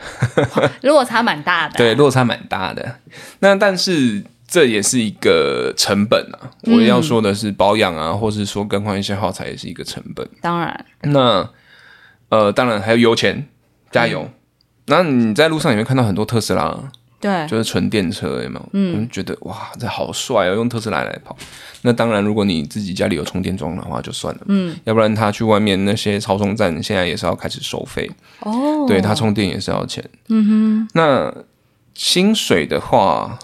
[0.82, 2.96] 落差蛮大的，对，，落差蛮大的。
[3.40, 6.50] 那但是这也是一个成本啊。
[6.62, 10.28] 我要说的是保养啊，或是说更换一些耗材也是一个成本。
[10.40, 11.48] 当然，那
[12.28, 13.46] 呃，当然还有油钱，
[13.90, 14.30] 加油。
[14.86, 16.76] 那你在路上也会看到很多特斯拉，
[17.20, 18.68] 对，就是纯电车，有没有？
[18.72, 21.36] 嗯，觉得哇，这好帅哦，用特斯拉来跑。
[21.82, 24.40] 那当然，如果你自己家里有充电桩的话，就算了。
[24.46, 28.10] 嗯，要不然他去外面那些超充站，现在也是要开始收费。
[28.40, 30.02] 哦，对他充电也是要钱。
[30.28, 30.88] 嗯哼。
[30.94, 31.34] 那
[31.94, 33.38] 薪水的话，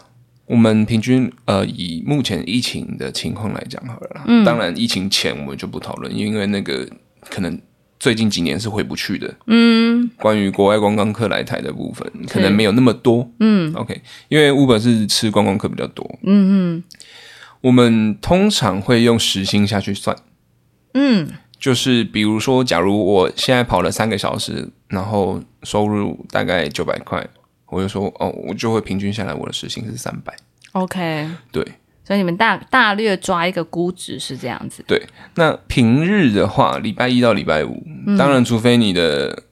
[0.46, 4.24] 我们平均呃，以目前疫情的情况来讲好了啦。
[4.26, 4.44] 嗯。
[4.44, 6.88] 当然，疫情前我们就不讨论，因为那个
[7.28, 7.60] 可能
[7.98, 9.34] 最近几年是回不去的。
[9.46, 10.10] 嗯。
[10.16, 13.30] 关于国外观光客来台的部分，可能没有那么多。
[13.40, 13.72] 嗯。
[13.74, 16.18] OK，因为 Uber 是吃观光客比较多。
[16.22, 16.84] 嗯嗯。
[17.62, 20.16] 我们通常会用时薪下去算。
[20.94, 21.28] 嗯，
[21.58, 27.26] 就是比如说，假如我现在跑了三个小时，然后收入大概九百块，
[27.66, 30.34] 我就说哦，我就会平均下来，我的时薪是三百。
[30.72, 31.66] OK，对
[32.06, 35.02] 所以你们大大略抓一个估值是这样子，对，
[35.34, 37.82] 那平日的话，礼拜一到礼拜五，
[38.16, 39.42] 当然除非你的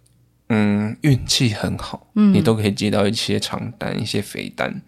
[0.51, 2.33] 嗯运气很好，嗯。
[2.33, 4.81] 你都可以接到一些长单、一些肥单，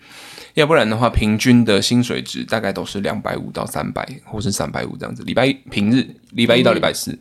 [0.55, 5.25] 要不然的话，平均的薪水值大概都是两百五到三百，或是三百五这样子。
[5.25, 7.19] 礼拜一平日，礼拜一到礼拜四。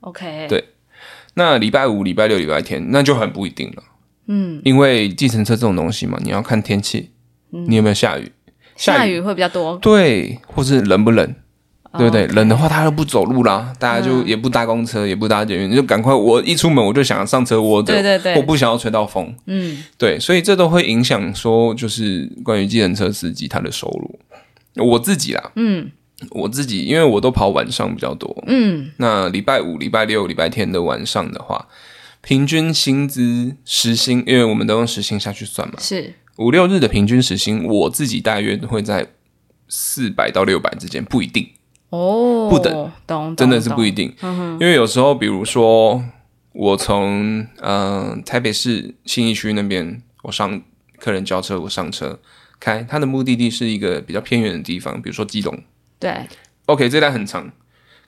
[0.00, 0.62] OK，对。
[1.32, 3.82] 那礼拜五、礼拜六、礼拜天，那就很不一定了。
[4.26, 7.10] 嗯，因为计程车这种东西嘛，你要看天气，
[7.50, 8.30] 你有没有下雨？
[8.76, 9.20] 下雨。
[9.20, 11.34] 会比较多，对，或是冷不冷，
[11.98, 12.26] 对不对？
[12.28, 16.14] 冷的话，他就不走路啦，大家就也不搭公车，也不搭捷运，就赶快。
[16.14, 18.36] 我一出门我就想上车窝着，对对对。
[18.36, 19.34] 我不想要吹到风。
[19.46, 24.18] 嗯，对，所以这都会影响说，就是关于计程车司机他的收入。
[24.84, 25.90] 我自己啦，嗯。
[26.30, 31.68] 我自己因为我都跑晚上比较多，嗯，那礼拜五、礼拜六、礼拜天的晚上的话，
[32.22, 39.06] 平均薪资时薪，因为我们都用时薪下去算嘛，是五六日的平均时薪，我自己大约会在
[39.68, 41.48] 四百到六百之间，不一定，
[41.90, 44.52] 哦，不等，懂，真的是不一定，定。
[44.60, 46.04] 因为有时候，比如说
[46.52, 50.62] 我从嗯、呃台北市信义区那边，我上
[50.98, 52.18] 客人交车，我上车
[52.60, 55.58] 开，他的目的地是一个比较偏远的地方，比如说基隆。
[55.98, 56.26] 对
[56.66, 57.50] ，OK，这单很长，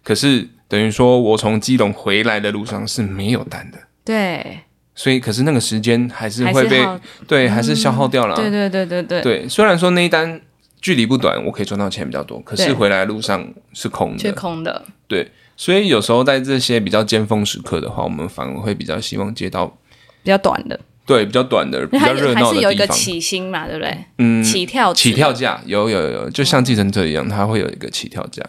[0.02, 3.78] 可是等于说我从基隆回来的路上是没有单的。
[4.04, 4.60] 对，
[4.98, 6.84] 所以，可是那个时间还是会被
[7.28, 10.40] 对，还是消耗掉了啊、对对对对对，对，虽然说那一单
[10.80, 14.32] 距离不短，我可以赚到钱比较多，可是回来的路上是空的，是。
[14.32, 19.68] 空的，对，所以有时候在这些比较尖峰时刻的话，我们反而会比较希望接到
[20.24, 22.84] 比较短的，对比较短的、比较热闹还是有一个。
[22.88, 23.96] 起薪嘛，对不对？
[24.18, 28.42] 嗯，起跳起跳，价有有有，就像计程车一样，它会有一个起跳价。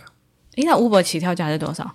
[0.56, 1.94] 诶，那 Uber 起跳价是多少？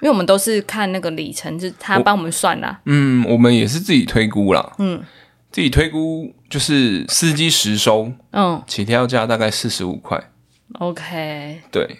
[0.00, 2.80] 因为我们都是看那个里程，是他帮我们算啦。
[2.84, 4.72] 嗯，我们也是自己推估啦。
[4.78, 5.02] 嗯，
[5.50, 10.22] 自己推估就是司机实收嗯起跳价大概四十五块
[10.78, 11.98] ，，OK，对，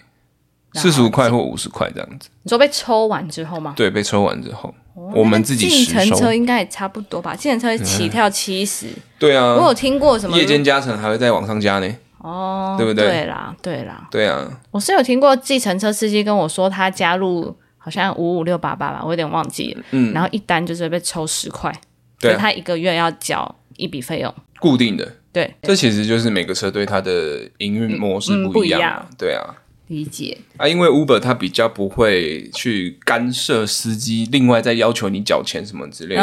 [0.73, 2.29] 四十五块或五十块这样子。
[2.43, 3.73] 你说被抽完之后吗？
[3.75, 4.73] 对，被抽完之后，
[5.13, 6.05] 我们自己计程。
[6.15, 7.35] 车应该也差不多吧？
[7.35, 11.95] 计程车起跳七十、对啊，我有听过什么夜间加成还会再往上加呢。
[12.19, 17.55] 哦，对不对对啦，对啦，对啊，我是有听过计程车司机跟我说，他加入
[17.87, 19.83] 好像五五六八八吧，我有点忘记了。
[19.91, 21.71] 嗯然后一单就是被抽十块，
[22.19, 24.33] 对啊所以他一个月要缴一笔费用。
[24.59, 25.09] 固定的。
[25.31, 29.55] 对，这其实就是每个车队它的营运模式嗯不一样,、不一样对啊，
[29.87, 30.37] 理解。
[30.57, 36.21] 啊，因为 Uber 它比较不会去干涉司机，另外再要求你缴钱什么之类的，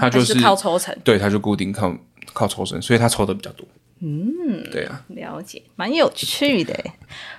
[0.00, 0.96] 它就还是靠抽成。
[1.04, 1.94] 对，它就固定靠
[2.32, 3.66] 靠抽成，所以它抽的比较多。
[4.00, 6.78] 嗯，对啊，了解，蛮有趣的。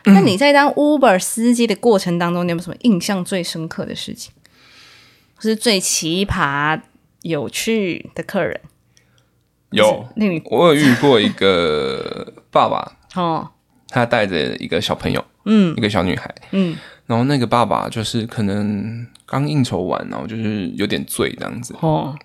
[0.05, 4.33] 那你在当 Uber 司机的过程当中，你有没有什么印象最深刻的事情，
[5.35, 6.81] 或是最奇葩、
[7.21, 8.59] 有趣的客人？
[9.71, 13.51] 有，那你我有遇过一个爸爸， 哦，
[13.89, 22.17] 他带着一个小朋友，嗯，一个小女孩，嗯，然后那个爸爸就是可能刚应酬完，然后就是有点醉这样子，哦，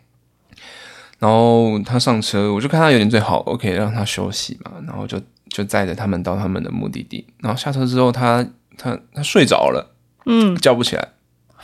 [1.20, 8.44] 然后他上车，我就看他有点醉，好，OK，让他休息嘛，然后就就载着他们到他们的目的地，然后下车之后，他
[8.76, 9.94] 他他睡着了，
[10.26, 10.56] 嗯。
[10.56, 11.08] 叫不起来，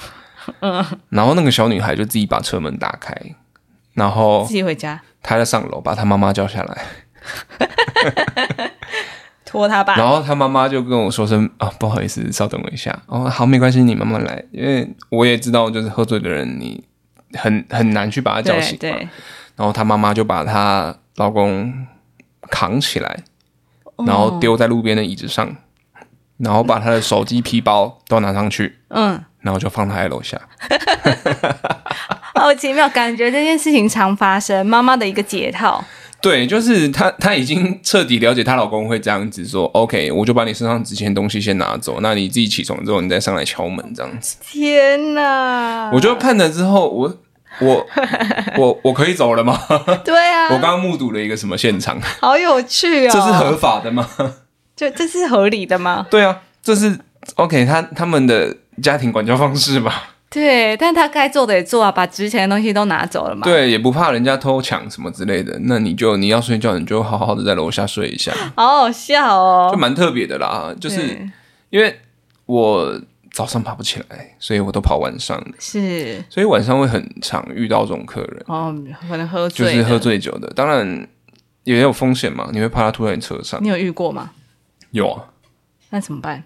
[0.61, 3.13] 嗯，然后那个小女孩就自己把车门打开，
[3.95, 5.01] 然后自己回家。
[5.23, 6.85] 他在上楼把他妈妈叫下来，
[9.45, 12.97] 拖他爸，然后他妈妈就跟我说声啊，不好意思，稍等我一下。
[13.07, 16.85] 哦，好，没关系，你慢慢来，因为我也知道，就是喝醉的人，你
[17.33, 18.79] 很很难去把他叫对醒。
[18.79, 19.09] 对，
[19.57, 21.87] 然后她妈妈就把她老公
[22.51, 23.25] 扛起来，
[23.97, 25.57] 哦然后丢在路边的椅子上，
[26.39, 30.41] 然后把她的手机、皮包都拿上去，嗯，然后就放她在楼下。
[32.35, 35.83] 好奇妙，感觉这件事情常发生，妈妈的一个解套，
[36.21, 44.37] 对，就是她，她已经彻底了解她老公会这样子说，OK，我就把你身上值钱东西先拿走，那你自己起床之后，你再上来敲门这样子。
[44.43, 45.91] 天哪！
[45.95, 47.17] 我就判了之后，我
[47.61, 47.87] 我
[48.57, 49.59] 我我可以走了吗？
[50.05, 52.01] 对啊，我刚刚目睹了一个什么现场？
[52.21, 54.09] 好有趣哦，这是合法的吗？
[54.77, 56.07] 就这是合理的吗？
[56.11, 56.99] 对啊，这是
[57.37, 60.11] OK，他他们的家庭管教方式吧？
[60.29, 65.57] 对，但他该做的也做啊，把值钱的东西都拿走了嘛。，对，也不怕人家偷抢什么之类的。
[65.63, 69.71] 那你就你要睡觉，你就好好的在楼下睡一下，好好笑哦。
[69.73, 70.75] 就蛮特别的啦。
[70.79, 71.27] 就是
[71.71, 72.01] 因为
[72.45, 73.01] 我
[73.37, 78.75] 早上爬不起来，所以我都跑晚上的，是所以晚上会很常遇到这种客人，哦，
[79.07, 79.99] 可能喝醉，就是喝。
[79.99, 80.49] 醉酒的。
[80.55, 81.07] 当然
[81.65, 83.63] 也有风险嘛，你会怕他吐在你车上。
[83.63, 84.31] 你有遇过吗？
[84.93, 85.29] 有啊，
[85.91, 86.45] 那怎么办？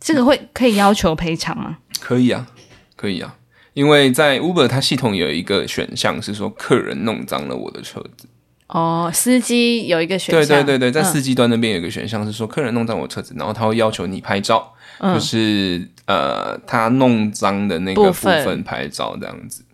[0.00, 1.78] 这个会可以要求赔偿吗？
[2.00, 2.48] 可以啊，
[2.96, 3.36] 可以啊，
[3.74, 8.26] 因为在 Uber 它系统有一个选项是说客人弄脏了我的车子。
[8.66, 19.64] 哦，司机有一个选对项，对对对，在嗯司机端那边有一个选项是说客人弄脏我车子，然后他会要求你拍照，嗯就是呃他弄脏的那个部部分分拍照这样子。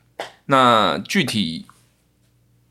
[0.46, 1.66] 那具体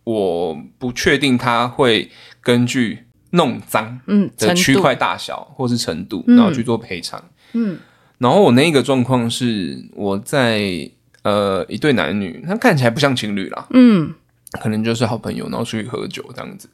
[0.04, 2.10] 我不确定他会
[2.42, 7.24] 根据弄脏嗯，的区块大小或是程度，嗯然后去做赔偿。
[7.54, 7.78] 嗯，
[8.18, 10.90] 然后我那个状况是我在
[11.24, 14.14] 呃一对男女，他看起来不像情侣啦，嗯
[14.60, 16.70] 可能就是好朋友，然后出去喝酒这样子。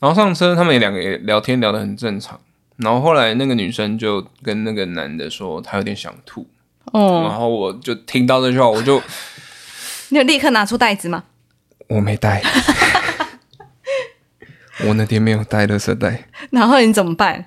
[0.00, 2.40] 然后上车，他们也两个也聊天聊得很正常。
[2.82, 6.46] 然后后来那个女生就跟那个男的说，她有点想吐。
[6.92, 9.00] 哦，然后我就听到这句话，我就
[10.10, 11.24] 你有立刻拿出袋子吗？
[11.88, 12.42] 我没带，
[14.86, 16.28] 我那天没有带垃圾袋。
[16.50, 17.46] 然后你怎么办？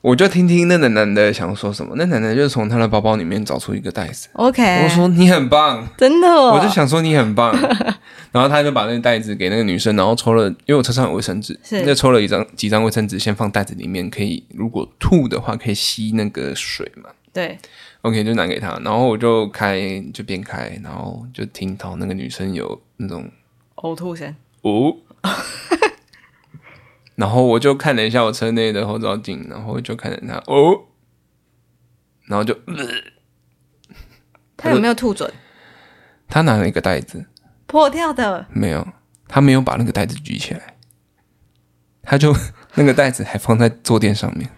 [0.00, 7.56] 我就听听那个男的想说什么，那男的就从他的包包里面找出一个袋子，OK，我说你很棒，真的哦，我就想说你很棒，
[8.34, 11.86] 然后他就把那个袋子给那个女生，然后抽了，因为我车上有卫生纸，是。
[11.86, 17.10] 就抽了一张几张卫生纸，先放袋子里面，可以如果吐的话可以吸那个水嘛。
[17.32, 17.56] 对
[18.02, 19.80] ，OK，就拿给他，然后我就开，
[20.12, 23.30] 就边开，然后就听到那个女生有那种
[23.76, 24.96] 呕吐声，哦，
[27.14, 30.86] 然后我就看了一下我车内的后照镜，然后就看着他哦，
[32.26, 32.84] 然后就、呃。
[34.56, 35.32] 他有没有吐准？
[36.26, 37.26] 他拿了一个袋子，
[37.74, 38.86] 破掉的，没有，
[39.26, 40.76] 他没有把那个袋子举起来，
[42.04, 42.32] 他就
[42.76, 44.48] 那个袋子还放在坐垫上面，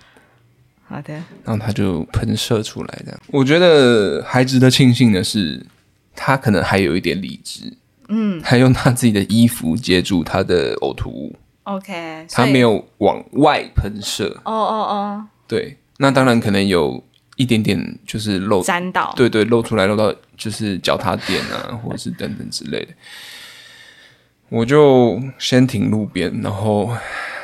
[0.87, 3.19] 好的，然后他就喷射出来，这样。
[3.29, 5.65] 我觉得还值得庆幸的是，
[6.15, 7.73] 他可能还有一点理智，
[8.09, 14.29] 嗯，他用他自己的衣服接住他的呕吐物，OK，他没有，往外喷射。
[14.45, 15.27] 哦哦哦。
[15.49, 17.03] 对，那当然可能有
[17.37, 22.89] 一点点就是漏哦，，沾到，对对，露出来露到就是脚踏垫啊，或者是等等之类的。
[24.49, 26.97] 我就先停路边，然后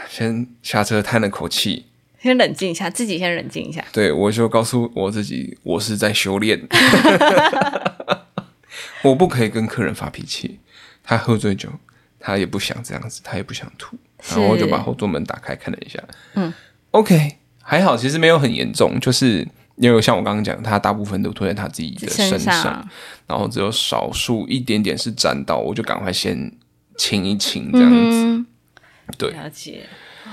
[0.09, 1.87] 先下车叹了口气。
[2.21, 3.85] 先冷静一下，自己先冷静一下。
[3.93, 6.61] 对我就告诉我自己，我是在修炼，
[9.03, 10.61] 我不可以跟客人发脾气。
[11.03, 11.69] 他喝醉酒，
[12.21, 16.01] 他也不想这样子，他也不想吐，然后我就把后座门打开看了一下，
[16.35, 16.55] 嗯
[16.93, 19.45] ，OK，还好，其实没有很严重，就是
[19.77, 22.89] 因为像我刚刚讲，他大部分都推在他自己的身身上，
[23.27, 26.53] 然后只有少数一点点是沾到，我就赶快先
[26.97, 27.97] 清一清这样子。
[27.99, 28.47] 嗯，
[29.19, 29.87] 对了解。
[30.27, 30.33] 哇，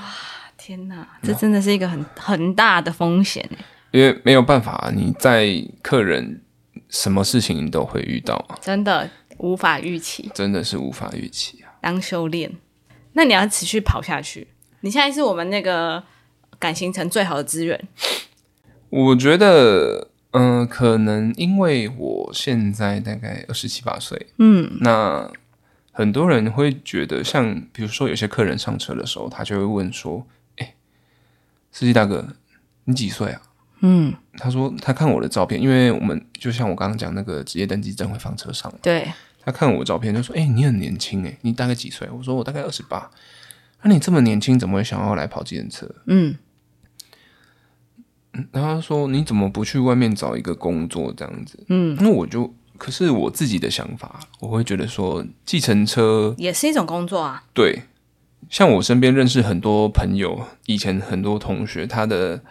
[0.58, 3.58] 天哪，这真的是一个很很大的风险欸
[3.92, 5.48] 因为没有办法，你在
[5.82, 6.44] 客人
[6.90, 10.30] 什么事情你都会遇到啊，真的无法预期。
[10.36, 11.74] 真的是无法预期啊。
[11.82, 12.52] 当修炼，
[13.14, 14.48] 那你要持续跑下去，
[14.82, 16.04] 你现在是我们那个
[16.60, 17.88] 感情城最好的资源。
[18.90, 25.32] 我觉得，嗯、可能因为我现在大概二十七八岁，嗯，那
[25.92, 30.26] 很多人会觉得，像比如说有些客人上车的时候，他就会问说
[30.58, 30.74] ：“哎、
[31.72, 32.28] 司机大哥，
[32.86, 33.42] 你几岁啊？”
[33.82, 39.10] 嗯，他说他看我的照片，因为我们就像我刚刚讲那个职业登记证会放车上嘛，对，
[39.42, 43.10] 他看我照片就说：“哎、你很年轻哎，你大概几岁？”我说：“我大概二十八。”
[43.82, 45.90] 那你这么年轻，怎么会想要来跑计程车？
[46.08, 46.36] 嗯，
[48.52, 57.44] 然后他说：“你怎么不去外面找一个工作这样子？”嗯，那我就，可是我自己的想法，我会觉得说，计程车也是一种工作啊。
[57.54, 57.84] 对，
[58.50, 62.42] 像我身边认识很多朋友，以前很多同学，他的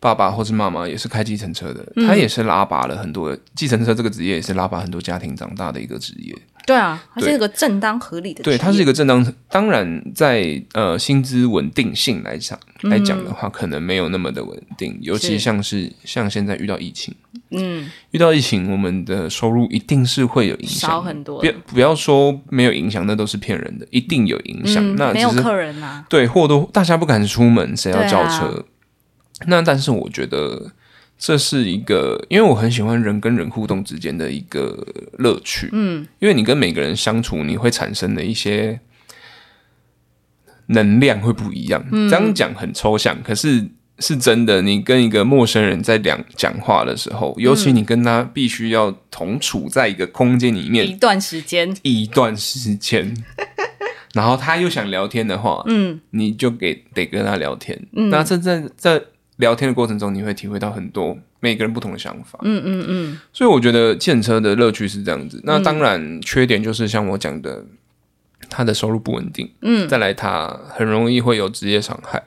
[0.00, 6.34] 爸爸或是妈妈也是开计程车的，他也是拉拔了很多计程车这个职业，也是拉拔很多家庭长大的一个职业。
[6.66, 8.58] 对啊，它是一个正当合理的职对，业。
[8.58, 17.14] 它是一个正当，当然在呃薪资稳定性来讲来讲的话，可能没有那么的稳定，尤其像是像现在遇到疫情，
[17.50, 24.82] 嗯遇到疫情，我们的收入一定是会有影响，少很多不要不要说没有影响，那都是骗人的，一定有影响。
[24.82, 26.04] 嗯，那没有客人啊。
[26.08, 28.64] 对或多大家不敢出门，谁要叫车？
[29.46, 30.72] 那但是我觉得
[31.18, 34.86] 这是一个，因为我很喜欢人跟人互动之间的一个
[35.18, 35.68] 乐趣。
[35.72, 38.80] 嗯，因为你跟每个人相处，你会产生的一些
[40.66, 41.84] 能量会不一样。
[41.90, 43.68] 嗯这样讲很抽象，可是
[43.98, 44.62] 是真的。
[44.62, 53.14] 你跟一个陌生人在讲讲话的时候，尤其你跟他必须要同处在一个空间里面一段时间，一段时间，
[54.14, 57.78] 然后他又想聊天的话，嗯，你就给得跟他聊天。
[57.92, 59.02] 那这在在
[59.40, 62.38] 聊天的过程中，你会体会到很多每个人不同的想法。
[62.42, 65.40] 嗯嗯嗯，所以我觉得建车的乐趣是这样子。
[65.44, 67.64] 那当然，缺点就是像我讲的，
[68.48, 72.22] 他的收入不稳定，嗯，再来他很容易会有职业伤害。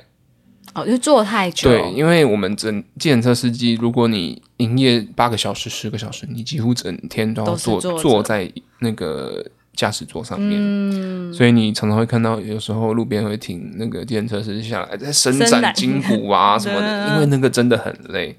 [0.73, 9.45] 哦，就坐太久，对，因为我们整计程车司机，如果你营业八个小时、十个小时，你几乎整天都要坐坐在那个
[9.75, 10.59] 驾驶座上面。
[10.59, 18.37] 嗯，所以你常常会看到，有时候路边会停那个计程车司机下来，在伸展筋骨啊 什么的，因为那个真的很累。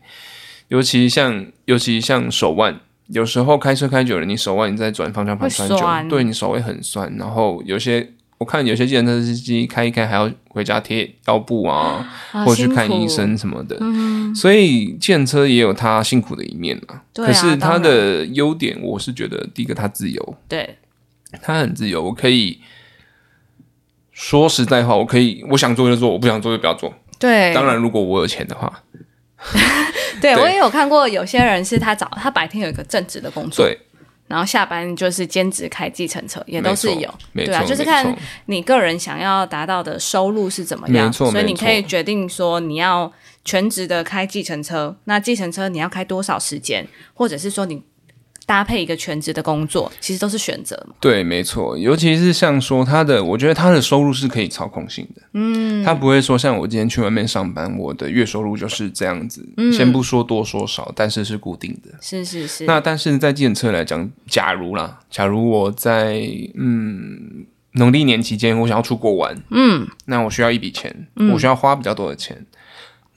[0.68, 7.14] 尤其像，尤其像手腕，有时候开车开久了，你手腕你在转方向盘会转久了，对你手会很酸。
[7.18, 13.78] 然后有些我看有些计程车司机开一开还要回家贴腰部啊，啊或者去看医生什么的。
[14.34, 17.02] 所以计程车也有它辛苦的一面啊。
[17.14, 20.76] 可是它的优点，我是觉得第一个它自由，对，
[21.42, 22.60] 它很自由，我可以
[24.12, 26.92] 说实在话，我可以我想做就做，我不想做就不要做。
[27.18, 28.82] 对，当然，如果我有钱的话，
[30.20, 30.36] 对对。
[30.36, 33.78] 我也有看过，有些人是他早他白天有一个正职的工作，对，
[34.26, 37.12] 然后下班就是兼职开计程车，也都是有。
[37.34, 38.14] 对啊，就是看
[38.46, 43.10] 你个人想要达到的收入是怎么样，没错所以你可以决定说你要
[43.44, 47.82] 全职的开计程车，那计程车你要开多少时间，或者是说你
[48.46, 50.94] 搭配一个全职的工作，其实都是选择嘛。
[51.00, 59.72] 对，没错，尤其是像说他的，我觉得他的收入是可以操控性的，嗯，他不会说像我今天去外面上班，我的月收入就是这样子，嗯。
[59.72, 61.90] 先不说多说少，但是是固定的。
[62.00, 66.20] 是是是，那但是在计程车来讲，假如啦，假如我在
[66.54, 72.46] 嗯农历年期间，我想要出国玩，嗯，那我需要一笔钱，我需要花比较多的钱，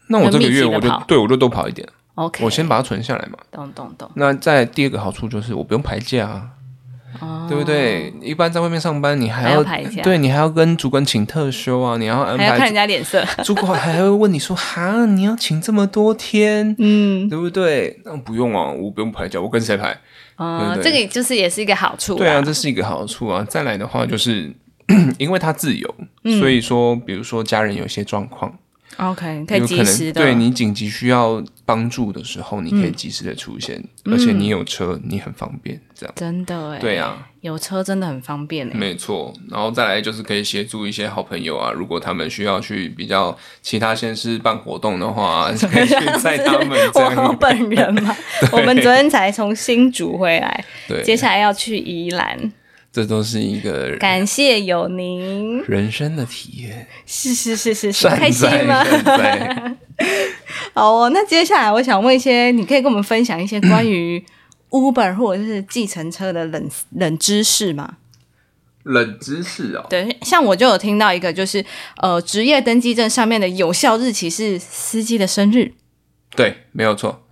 [0.07, 1.88] 那我这个月我就对我就多跑一点，
[2.18, 3.38] OK，我先把它存下来嘛。
[3.51, 6.49] 懂懂懂，那再第二个好处就是我不用排假啊，
[7.22, 8.11] 哦，对不对？
[8.22, 18.01] 一般在外面上班，你还要排假对你还要跟主管请特休啊，你要安还要看人，家脸色， 主管还会问你说哈，你要请这么多天，嗯，对不对？
[18.03, 19.95] 那不用啊，我不用排假，我跟谁排？
[20.38, 23.45] 呃，对对这个就是也是一个好处，对啊，，这是一个好处啊。
[23.47, 24.51] 再来的话就是。
[25.20, 25.95] 因为他自由，
[26.39, 28.57] 所以说，比如说家人有一些状况，
[28.98, 36.14] OK，可以及时的，对你紧急需要帮助的时候，你可以及时的出现，而且你有车，你很方便，这样。
[36.16, 47.38] 真的哎，对啊，有车真的很方便哎，没错，然后再来就是可以协助一些好朋友啊，如果他们需要去比较其他县市办活动的话， 可以去载他们这我样。
[47.39, 48.16] 本人嘛，
[48.52, 50.66] 我们昨天才从新竹回来，
[51.04, 52.52] 接，下来要去宜兰，
[52.91, 58.83] 这都是一个感谢有您，人生的体验，是是是是是，善开心哉吗？
[60.73, 64.23] 好哦，那接下来我想问一些，你可以跟我们分享一些关于
[64.69, 67.97] Uber 或者是计程车的冷冷知识吗？
[68.83, 71.63] 冷知识哦，对，像我就有听到一个，就是
[71.97, 75.73] 呃，职业登记证上面的有效日期是司机的生日。
[76.35, 77.25] 对，没有错，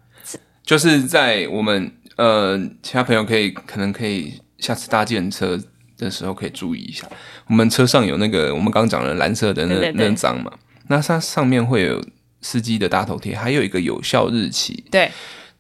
[0.64, 5.60] 就是在我们呃其他朋友可以可能可以下次搭计程车
[5.98, 7.08] 的时候可以注意一下。
[7.48, 10.52] 我们车上有那个我们刚刚讲的蓝色的那那张嘛，
[10.88, 12.04] 那它上面会有
[12.42, 14.84] 司机的大头贴，还有一个有效日期。
[14.92, 15.12] 对，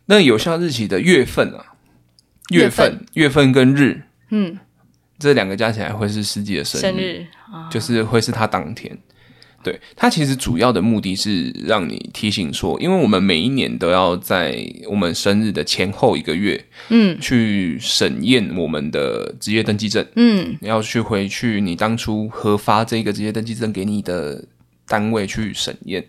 [0.05, 1.73] 那有效日期的月份啊，
[2.49, 2.91] 月月份。
[2.91, 4.59] 份、月份跟日，嗯，
[5.17, 8.97] 这两个加起来会是司机的生生日啊，就是会是他当天。
[9.65, 24.45] 对，它其实主要的目的是让你提醒说，因为我们每一年都要在我们生日的前后一个月，嗯去审验我们的职业登记证，嗯你要去回去你当初核发这个职业登记证给你的
[24.87, 26.05] 单位去审验。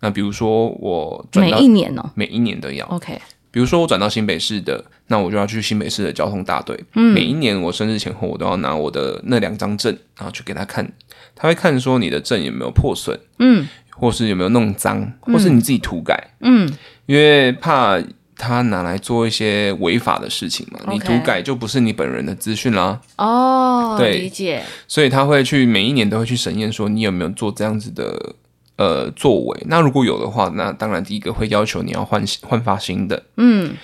[0.00, 3.18] 那比如说我转每到一年哦每一年都要，，OK，
[3.50, 6.78] 比如说我转到新北市的，那我就要去新北市的交通大队。
[6.94, 10.92] 嗯每一年我生日前后，我都要拿我的那两张证，然后去给他看。
[11.38, 13.66] 他会看说你的证有没有破损，嗯。
[14.00, 16.70] 或是有没有弄脏，或是你自己涂改，嗯。
[17.06, 18.00] 因为怕
[18.36, 20.78] 他拿来做一些违法的事情嘛。
[20.92, 24.18] 你涂改就不是你本人的资讯啦，哦，对。
[24.18, 28.36] 理解，所以他会去每一年都会去审验说你有没有做这样子的
[28.76, 29.62] 呃作为。
[29.66, 33.20] 那如果有的话，那当然第一个会要求你要换换发新的。
[33.36, 33.74] 嗯。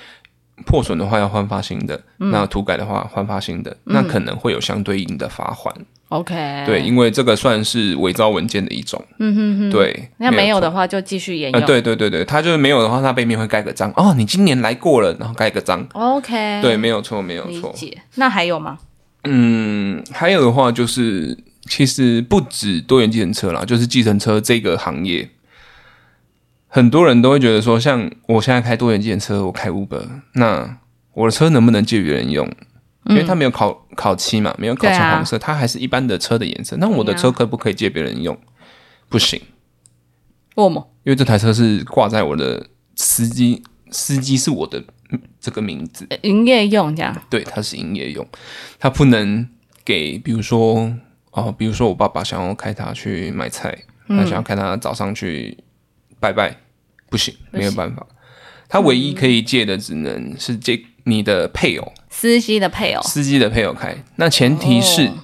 [0.64, 3.94] 破损的话要换发新的，那涂改的话换发新的，嗯。
[3.94, 5.74] 那可能会有相对应的罚款。
[6.08, 9.02] ，OK，对，，因为这个算是伪造文件的一种。
[9.18, 15.86] 嗯哼哼，对，那没有的话就继续沿呃，用对对对对，他就是没有的话，他背面会盖个章哦，你今年来过了，然后盖个章。
[15.92, 17.72] ，OK，对，没有错，没有理错。
[17.74, 17.96] 解。
[18.16, 18.78] 那还有吗？
[19.24, 21.38] 嗯，还有的话就是，
[21.68, 25.30] 其实不止多元计程车啦，就是计程车这个行业，
[26.68, 30.02] 很多人都会觉得说，像我现在开多元计程车，我开 Uber，
[30.34, 30.78] 那
[31.14, 32.46] 我的车能不能借别人用？
[33.06, 35.16] 因为它没有烤烤漆嘛，没有烤成对啊。
[35.16, 36.76] 黄色，它还是一般的车的颜色。
[36.78, 38.38] 那我的车可不可以借别人用？
[39.08, 39.40] 不行，
[40.56, 40.90] 为什么？
[41.04, 48.26] 因为这台车是挂在我的司机，司机是我的嗯这个名字，呃营业用这样，对，它是营业用，
[48.78, 49.46] 它不能
[49.84, 50.92] 给，比如说
[51.32, 53.76] 哦，比如说我爸爸想要开它去买菜，
[54.08, 55.56] 他想要开它早上去
[56.18, 56.56] 拜拜，
[57.10, 58.06] 不行没有办法。
[58.68, 63.96] 他唯一可以借的只能是借你的配偶，司机的配偶司机的配偶开。
[64.16, 65.14] 那前提是哦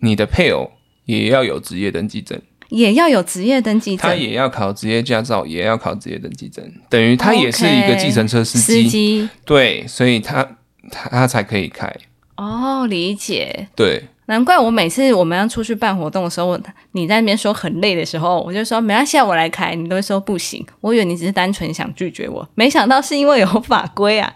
[0.00, 0.70] 你的配偶
[1.06, 8.88] 也要有职业登记证，也要有职业登记证他，也要考职业驾照，也要考职业登记证，等于他也是一个计程车司司机。
[8.88, 10.46] 机对，所以他
[10.92, 11.92] 他他才可以开。
[12.36, 13.66] 哦，理解。
[13.74, 16.56] 对，难怪我每次我们要出去办活动的时候，
[16.92, 20.64] 你在那边说很累的时候，我就说没关系，啊，我来开，你都会说不行。
[20.80, 24.32] 我以为你只是单纯想拒绝我，没想到是因为有法规啊。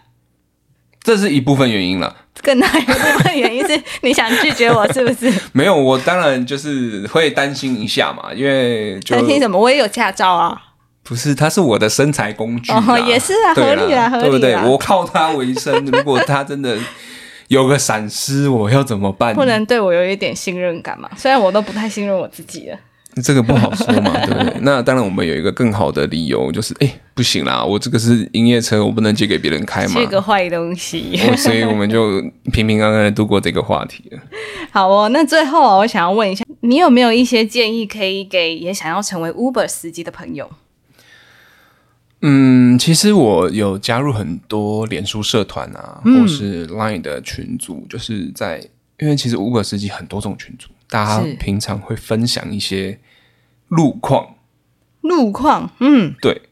[1.03, 2.15] 这是一部分原因了。
[2.43, 5.33] 更大一部分原因是你想拒绝我，是不是？
[5.53, 9.59] 没有，我当然就是会担心一下嘛，因为就担心什么？
[9.59, 10.61] 我也有驾照啊。
[11.05, 14.55] 不是，它是我的身材工具啦哦也是啊合理啊合理啦对不对？
[14.65, 16.79] 我靠它为生，如果它真的
[17.49, 19.35] 有个闪失，我要怎么办？
[19.35, 21.11] 不能对我有一点信任感嘛？
[21.17, 22.79] 虽然我都不太信任我自己了。
[23.23, 24.57] 这个不好说嘛，对不对？
[24.63, 31.21] 那当然，我们有一个更好的理由，就是哎，不行啦，我这个是营业车，我不能借给别人开嘛是，个坏东西。
[31.29, 32.21] 哦所以我们就
[32.53, 34.19] 平平安安的度过这个话题了。
[34.73, 40.51] 好哦，那最后啊我想要问一下，你有没有一些建议可以给也想要成为 Uber 司机的朋友？
[42.25, 48.65] 嗯，其实我有加入很多脸书社团啊，嗯或是 Line 的群组，就是在
[49.01, 52.99] 因为其实 Uber 司机很多种群组，大家平常会分享一些
[53.69, 54.35] 路况，
[55.01, 56.43] 路况，嗯，对，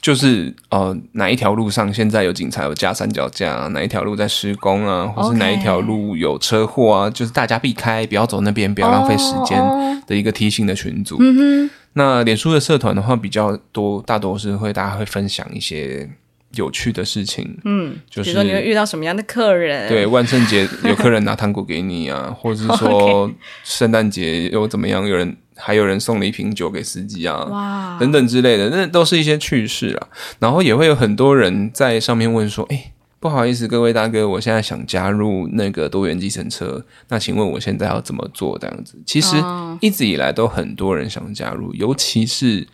[0.00, 11.16] 就是呃哪一条路上现在有警察有架三脚架啊，哪一条路在施工啊，或是哪一条路有车祸啊，就是大家避开，不要走那边，不要浪费时间哦的一个提醒的群组。
[11.20, 16.10] 嗯那脸书的社团的话比较多，大多是会大家会分享一些
[16.56, 19.88] 有趣的事情，嗯，就是比如说你会遇到什么样的客人？
[19.88, 23.30] 对，万圣节有客人拿糖果给你啊，或者是说
[23.64, 30.08] 圣诞节又怎么样，有人还有人送了一瓶酒给司机啊，哇，等等之类的，那都是一些趣事啊。
[30.38, 42.66] 然后也会有很多人在上面问说：“哎，不好意思，各位大哥，我现在想加入那个多元计程车，那请问我现在要怎么做？”这样子，其实哦一直以来都很多人想加入，尤其是。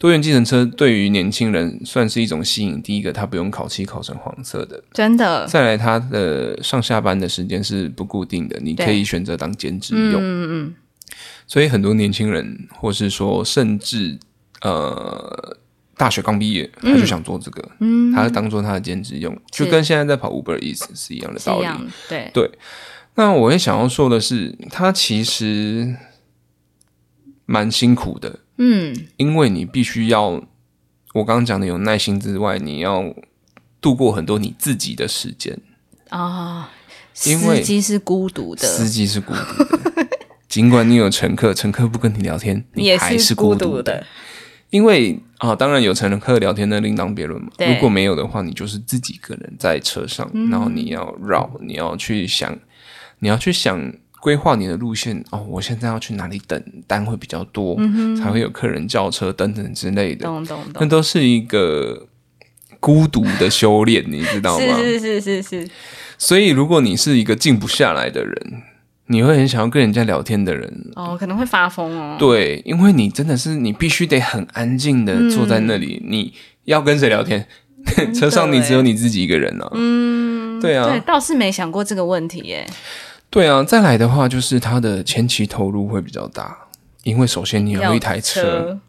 [0.00, 2.80] 多元计程车对于年轻人算是一种吸引。
[2.80, 10.22] 第一个，它不用烤漆烤成黄色的；真的，再来，它的上下班的时间是不固定的，你可以选择当兼职嗯用。
[10.22, 10.74] 嗯嗯，
[11.46, 14.18] 所以很多年轻人，或是说甚至
[14.62, 15.54] 呃
[15.98, 21.68] 大学刚毕业，他就想做这个，嗯，他当做他的兼职用，就跟现在在跑 Uber Eats 是一样的道理。
[22.08, 22.50] 对，对，
[23.16, 25.94] 那我会想要说的是，它其实
[27.50, 30.40] 蛮辛苦的，嗯，因为你必须要
[31.14, 33.12] 我刚刚讲的有耐心之外，你要
[33.80, 35.58] 度过很多你自己的时间。
[36.10, 36.70] 啊、
[37.26, 40.06] 因为司机是孤独的，司机是孤独的。
[40.48, 44.06] 尽管你有乘客，乘客不跟你聊天，你也还是孤独的。
[44.70, 47.50] 因为啊，当然有乘客聊天那另当别论嘛。
[47.58, 52.56] 如果没有的话，你就是自己一个人在车上，嗯然后你要绕，你要去想，
[53.18, 55.24] 你要去想规划你的路线。
[55.30, 57.76] 哦，我现在要去哪里等单会比较多，
[58.16, 60.24] 才会有客人叫车等等之类的。
[60.24, 62.06] 懂懂懂，那都是一个
[62.78, 64.76] 孤独的修炼，你知道吗？
[64.78, 65.70] 是是是是是，
[66.18, 68.62] 所以，如果你是一个静不下来的人，
[69.06, 72.16] 你会很想要跟人家聊天的人，哦，可能会发疯哦。
[72.18, 76.32] 对，因为你真的是你必须得很安静的坐在那里，你
[76.64, 77.46] 要跟谁聊天？
[78.14, 79.70] 车上你只有你自己一个人啊。
[79.72, 82.66] 嗯，对啊，对，倒是没想过这个问题耶。
[83.30, 83.62] 对啊。
[83.62, 86.56] 再来的话，就是它的前期投入会比较大，
[87.04, 88.42] 因为首先你有一台车。
[88.42, 88.80] 车，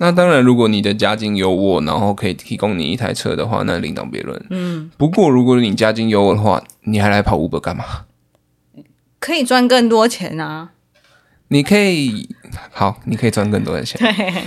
[0.00, 4.46] 那当然，如果你的家境优渥，然后可以提供你一台车的话，那另当别论。
[4.50, 7.84] 嗯，不过如果你家境优渥的话，你还来跑 Uber 干嘛？
[9.18, 10.70] 可以赚更多钱啊。
[11.48, 12.28] 你可以
[12.70, 13.98] 好，你可以赚更多的钱。
[14.14, 14.44] 对，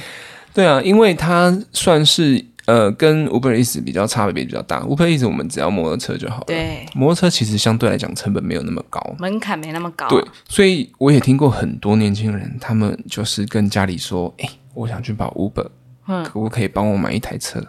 [0.54, 4.82] 对啊，因为它算是呃跟 Uber Eats 比较差别比较大。
[4.82, 6.44] Uber Eats 我们只要摩托车就好了。
[6.48, 9.00] 对，摩托车其实相对来讲成本没有那么高。
[9.20, 10.08] 门槛没那么高。
[10.08, 15.68] 对，所以我也听过很多年轻人，他们就是跟家里说：“哎、我想去跑 Uber，
[16.08, 17.64] 嗯可不可以帮我买一台车？”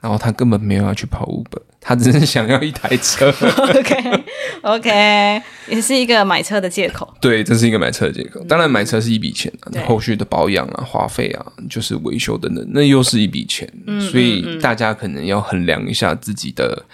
[0.00, 3.30] 然后他根本没有要去跑 Uber，他只是想要一台车。
[3.30, 4.24] OK
[4.62, 7.14] OK，也是一个买车的借口。
[7.20, 8.42] 对，这是一个买车的借口。
[8.48, 13.72] 当然，买车是一笔钱啊，对后续的保养啊、花费啊，就是维修等等，那又是一笔钱。
[14.10, 16.84] 所以大家可能要衡量一下自己的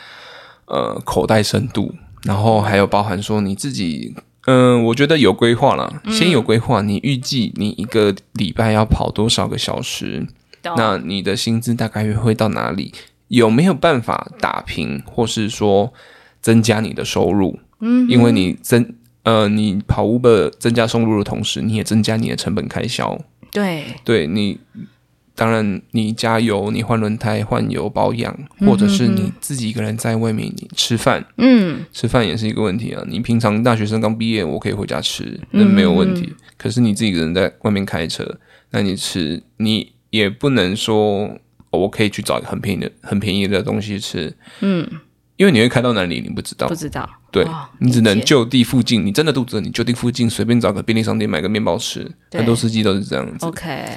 [0.66, 4.14] 呃口袋深度，然后还有包含说你自己，
[4.44, 10.26] 嗯、我觉得有规划啦，先有规划，你预计你一个礼拜要跑多少个小时，
[10.76, 12.92] 那你的薪资大概会到哪里？
[13.32, 15.90] 有没有办法打平，或是说
[16.42, 17.58] 增加你的收入？
[17.80, 23.18] 嗯，因为你增呃，你跑 Uber 增加收入的同时，你也增加你的成本开销。
[23.50, 24.60] 对，对你，
[25.34, 33.02] 当然你加油、你换轮胎、换油、保养，或者是你自己一个人在外面你吃饭，嗯，吃饭也是一个问题啊。
[33.08, 36.34] 你平常大学生刚毕业，我可以回家吃，那没有问题。
[36.58, 38.38] 可是你自己一个人在外面开车，
[38.72, 41.38] 那你吃，你也不能说、哦
[41.78, 44.86] 我可以去找一个很便宜的、很便宜的东西吃，嗯，
[45.36, 46.74] 因为你会开到哪里你不知道不。
[46.74, 47.08] 知道。
[47.32, 52.06] 对哦你只能就地附近，你真的肚子饿，你就地附近随便找个便利商店买个面包吃。
[52.32, 53.88] 很多司机都是这样子，OK，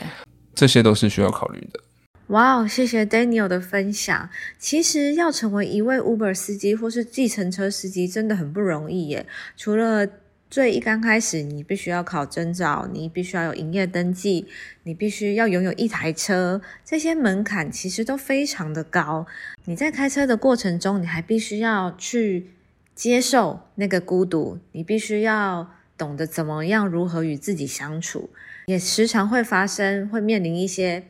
[0.53, 1.79] 这些都是需要考虑的。
[2.27, 4.29] 哇哦，谢谢 Daniel 的分享。
[4.57, 9.27] 其实要成为一位 Uber 司机或是计程车司机，真的很不容易耶。
[9.57, 10.07] 除了
[10.49, 14.47] 最一刚开始，你必须要考证照，你必须要有营业登记，
[14.83, 19.25] 你必须要拥有一台车，这些门槛其实都非常的高。
[19.65, 22.51] 你在开车的过程中，你还必须要去
[22.93, 28.29] 接受那个孤独，你必须要懂得怎么样如何与自己相处，
[28.67, 31.03] 也时常会发生，会面临一些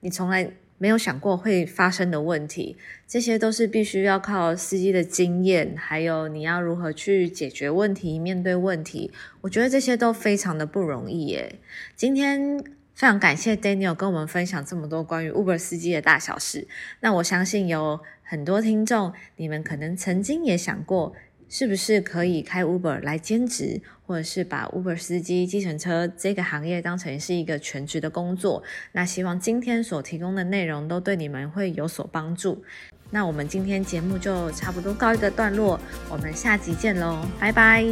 [0.00, 0.52] 你从来
[0.82, 2.76] 没有想过会发生的问题，
[3.06, 9.12] 这些都是必须要靠司机的经验，还有你要如何去解决问题、面对问题，
[9.42, 11.60] 我觉得这些都非常的不容易耶。
[11.94, 12.58] 今天
[12.96, 16.66] 非常感谢 Daniel 跟我们分享这么多关于 Uber 司机的大小事。
[16.98, 21.14] 那我相信有很多听众，你们可能曾经也想过，
[21.52, 28.62] 是不是可以开 Uber 来兼职，或者是把 Uber 司机、计程车这个行业当成是一个全职的工作？
[28.92, 32.64] 那希望今天所提供的内容都对你们会有所帮助。
[33.10, 35.78] 那我们今天节目就差不多告一个段落，
[36.08, 37.84] 我们下集见喽，拜拜。